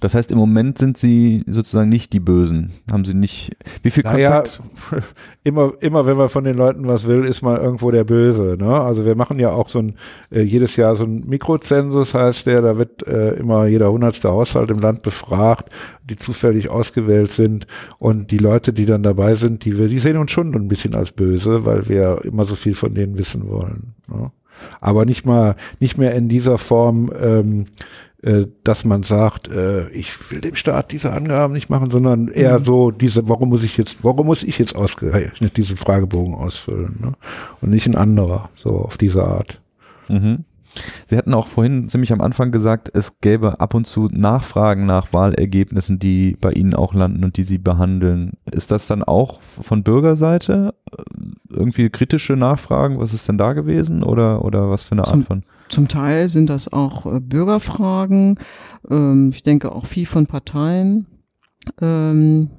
[0.00, 2.72] Das heißt, im Moment sind sie sozusagen nicht die Bösen.
[2.90, 3.56] Haben sie nicht.
[3.82, 4.60] Wie viel naja, Kontakt?
[5.44, 8.56] immer, immer wenn man von den Leuten was will, ist man irgendwo der Böse.
[8.58, 8.80] Ne?
[8.80, 9.92] Also wir machen ja auch so ein
[10.30, 14.70] äh, jedes Jahr so ein Mikrozensus, heißt der, da wird äh, immer jeder hundertste Haushalt
[14.70, 15.70] im Land befragt,
[16.02, 17.66] die zufällig ausgewählt sind.
[17.98, 20.94] Und die Leute, die dann dabei sind, die wir, die sehen uns schon ein bisschen
[20.94, 23.92] als böse, weil wir immer so viel von denen wissen wollen.
[24.08, 24.30] Ne?
[24.80, 27.10] Aber nicht mal, nicht mehr in dieser Form.
[27.20, 27.64] Ähm, äh,
[28.64, 32.64] dass man sagt, äh, ich will dem Staat diese Angaben nicht machen, sondern eher mhm.
[32.64, 37.12] so diese, warum muss ich jetzt, warum muss ich jetzt ausgerechnet diesen Fragebogen ausfüllen ne?
[37.62, 39.60] und nicht ein anderer, so auf diese Art.
[40.08, 40.44] Mhm.
[41.08, 45.12] Sie hatten auch vorhin ziemlich am Anfang gesagt, es gäbe ab und zu Nachfragen nach
[45.12, 48.34] Wahlergebnissen, die bei Ihnen auch landen und die Sie behandeln.
[48.50, 51.02] Ist das dann auch von Bürgerseite äh,
[51.48, 53.00] irgendwie kritische Nachfragen?
[53.00, 55.42] Was ist denn da gewesen oder, oder was für eine Art von?
[55.70, 58.38] Zum Teil sind das auch äh, Bürgerfragen.
[58.90, 61.06] Ähm, ich denke auch viel von Parteien.
[61.80, 62.50] Ähm,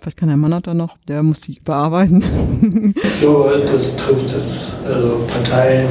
[0.00, 2.94] vielleicht kann Herr Mannert da noch, der muss die bearbeiten.
[3.22, 4.68] so, das trifft es.
[4.86, 5.88] Also Parteien,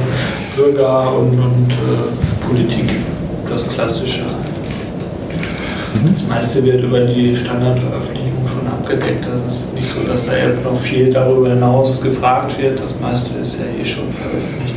[0.54, 2.90] Bürger und, und äh, Politik,
[3.50, 4.22] das Klassische.
[4.22, 6.12] Mhm.
[6.12, 9.26] Das meiste wird über die Standardveröffentlichung schon abgedeckt.
[9.26, 12.78] Das ist nicht so, dass da jetzt noch viel darüber hinaus gefragt wird.
[12.78, 14.76] Das meiste ist ja eh schon veröffentlicht.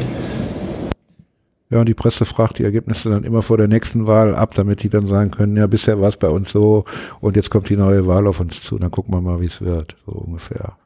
[1.71, 4.81] Ja, und die Presse fragt die Ergebnisse dann immer vor der nächsten Wahl ab, damit
[4.81, 6.85] die dann sagen können, ja, bisher war es bei uns so
[7.21, 9.61] und jetzt kommt die neue Wahl auf uns zu, dann gucken wir mal, wie es
[9.61, 10.77] wird, so ungefähr.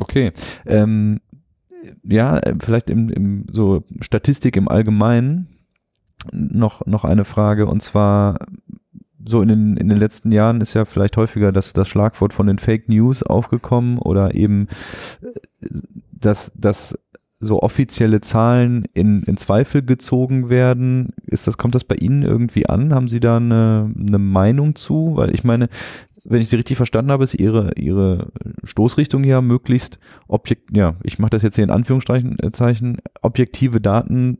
[0.00, 0.32] Okay.
[0.64, 1.20] Ähm,
[2.02, 5.48] ja, vielleicht im, im so Statistik im Allgemeinen
[6.32, 8.38] noch, noch eine Frage und zwar
[9.28, 12.46] so in den, in den letzten Jahren ist ja vielleicht häufiger das, das Schlagwort von
[12.46, 14.68] den Fake News aufgekommen oder eben
[16.12, 16.98] dass, dass
[17.38, 21.12] so offizielle Zahlen in, in Zweifel gezogen werden.
[21.26, 22.94] Ist das, kommt das bei Ihnen irgendwie an?
[22.94, 25.16] Haben Sie da eine, eine Meinung zu?
[25.16, 25.68] Weil ich meine,
[26.24, 28.32] wenn ich Sie richtig verstanden habe, ist Ihre, Ihre
[28.64, 34.38] Stoßrichtung ja möglichst objekt, ja, ich mache das jetzt hier in Anführungszeichen, äh, objektive Daten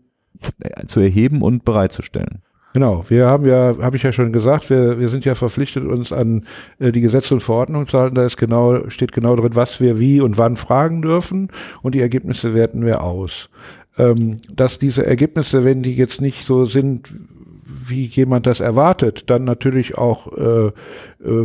[0.86, 2.42] zu erheben und bereitzustellen.
[2.77, 6.12] Genau, wir haben ja, habe ich ja schon gesagt, wir, wir sind ja verpflichtet, uns
[6.12, 6.45] an
[6.79, 8.16] äh, die Gesetze und Verordnungen zu halten.
[8.16, 11.49] Da ist genau, steht genau drin, was wir wie und wann fragen dürfen
[11.81, 13.49] und die Ergebnisse werten wir aus.
[13.97, 17.09] Ähm, dass diese Ergebnisse, wenn die jetzt nicht so sind,
[17.64, 20.70] wie jemand das erwartet, dann natürlich auch äh,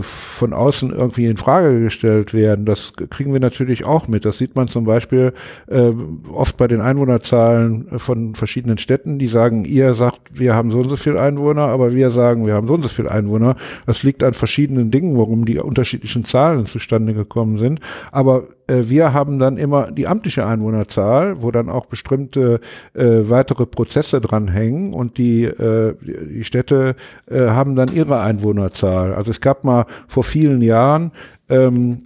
[0.01, 2.65] von außen irgendwie in Frage gestellt werden.
[2.65, 4.25] Das kriegen wir natürlich auch mit.
[4.25, 5.33] Das sieht man zum Beispiel
[5.67, 5.91] äh,
[6.31, 10.89] oft bei den Einwohnerzahlen von verschiedenen Städten, die sagen, ihr sagt, wir haben so und
[10.89, 13.55] so viel Einwohner, aber wir sagen, wir haben so und so viel Einwohner.
[13.85, 17.79] Das liegt an verschiedenen Dingen, warum die unterschiedlichen Zahlen zustande gekommen sind.
[18.11, 22.59] Aber äh, wir haben dann immer die amtliche Einwohnerzahl, wo dann auch bestimmte
[22.93, 26.95] äh, weitere Prozesse dranhängen und die, äh, die Städte
[27.29, 29.13] äh, haben dann ihre Einwohnerzahl.
[29.13, 31.11] Also es gab mal vor vielen Jahren
[31.49, 32.03] ähm,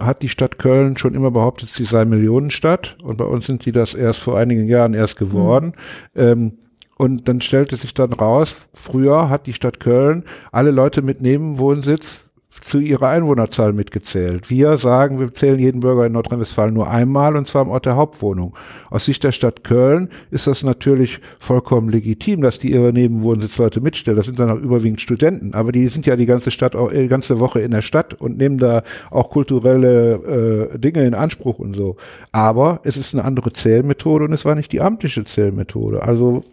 [0.00, 3.72] hat die Stadt Köln schon immer behauptet, sie sei Millionenstadt und bei uns sind die
[3.72, 5.74] das erst vor einigen Jahren erst geworden.
[6.14, 6.20] Mhm.
[6.20, 6.52] Ähm,
[6.96, 12.24] Und dann stellte sich dann raus, früher hat die Stadt Köln alle Leute mit Nebenwohnsitz
[12.60, 14.50] zu ihrer Einwohnerzahl mitgezählt.
[14.50, 17.96] Wir sagen, wir zählen jeden Bürger in Nordrhein-Westfalen nur einmal und zwar am Ort der
[17.96, 18.54] Hauptwohnung.
[18.90, 24.16] Aus Sicht der Stadt Köln ist das natürlich vollkommen legitim, dass die ihre Nebenwohnsitzleute mitstellen.
[24.16, 27.08] Das sind dann auch überwiegend Studenten, aber die sind ja die ganze Stadt auch die
[27.08, 31.74] ganze Woche in der Stadt und nehmen da auch kulturelle äh, Dinge in Anspruch und
[31.74, 31.96] so.
[32.32, 36.02] Aber es ist eine andere Zählmethode und es war nicht die amtliche Zählmethode.
[36.02, 36.44] Also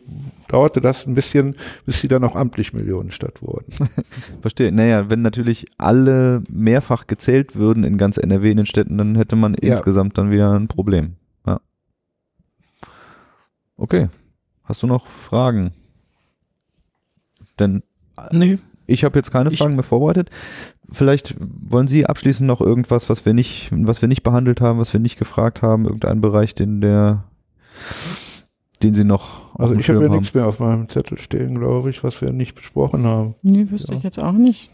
[0.47, 3.73] dauerte das ein bisschen, bis sie dann auch amtlich Millionenstadt wurden.
[4.41, 4.71] Verstehe.
[4.71, 9.35] Naja, wenn natürlich alle mehrfach gezählt würden in ganz NRW in den Städten, dann hätte
[9.35, 9.73] man Ja.
[9.73, 11.15] insgesamt dann wieder ein Problem.
[11.45, 11.59] Ja.
[13.77, 14.09] Okay.
[14.63, 15.73] Hast du noch Fragen?
[17.59, 17.83] Denn
[18.31, 18.59] Nee.
[18.87, 20.29] ich habe jetzt keine Ich- Fragen mehr vorbereitet.
[20.91, 24.93] Vielleicht wollen Sie abschließend noch irgendwas, was wir nicht, was wir nicht behandelt haben, was
[24.93, 27.23] wir nicht gefragt haben, irgendeinen Bereich, den der,
[28.80, 31.89] den Sie noch auf Also ich habe ja nichts mehr auf meinem Zettel stehen, glaube
[31.89, 33.36] ich, was wir nicht besprochen haben.
[33.41, 33.97] Nee, wüsste Ja.
[33.97, 34.71] ich jetzt auch nicht.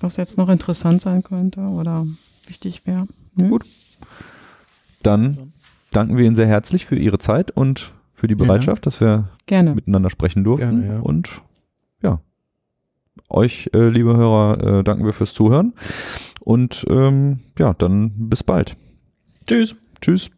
[0.00, 2.06] Was jetzt noch interessant sein könnte oder
[2.46, 3.06] wichtig wäre.
[3.36, 3.48] Nö.
[3.50, 3.66] Gut.
[5.02, 5.52] Dann
[5.92, 8.44] danken wir Ihnen sehr herzlich für Ihre Zeit und für die Ja.
[8.44, 9.74] Bereitschaft, dass wir Gerne.
[9.74, 10.80] miteinander sprechen durften.
[10.82, 11.00] Gerne, ja.
[11.00, 11.42] Und
[12.02, 12.20] ja,
[13.28, 15.74] euch, äh, liebe Hörer, äh, danken wir fürs Zuhören.
[16.40, 18.76] Und ähm, ja, dann bis bald.
[19.46, 19.74] Tschüss.
[20.00, 20.30] Tschüss.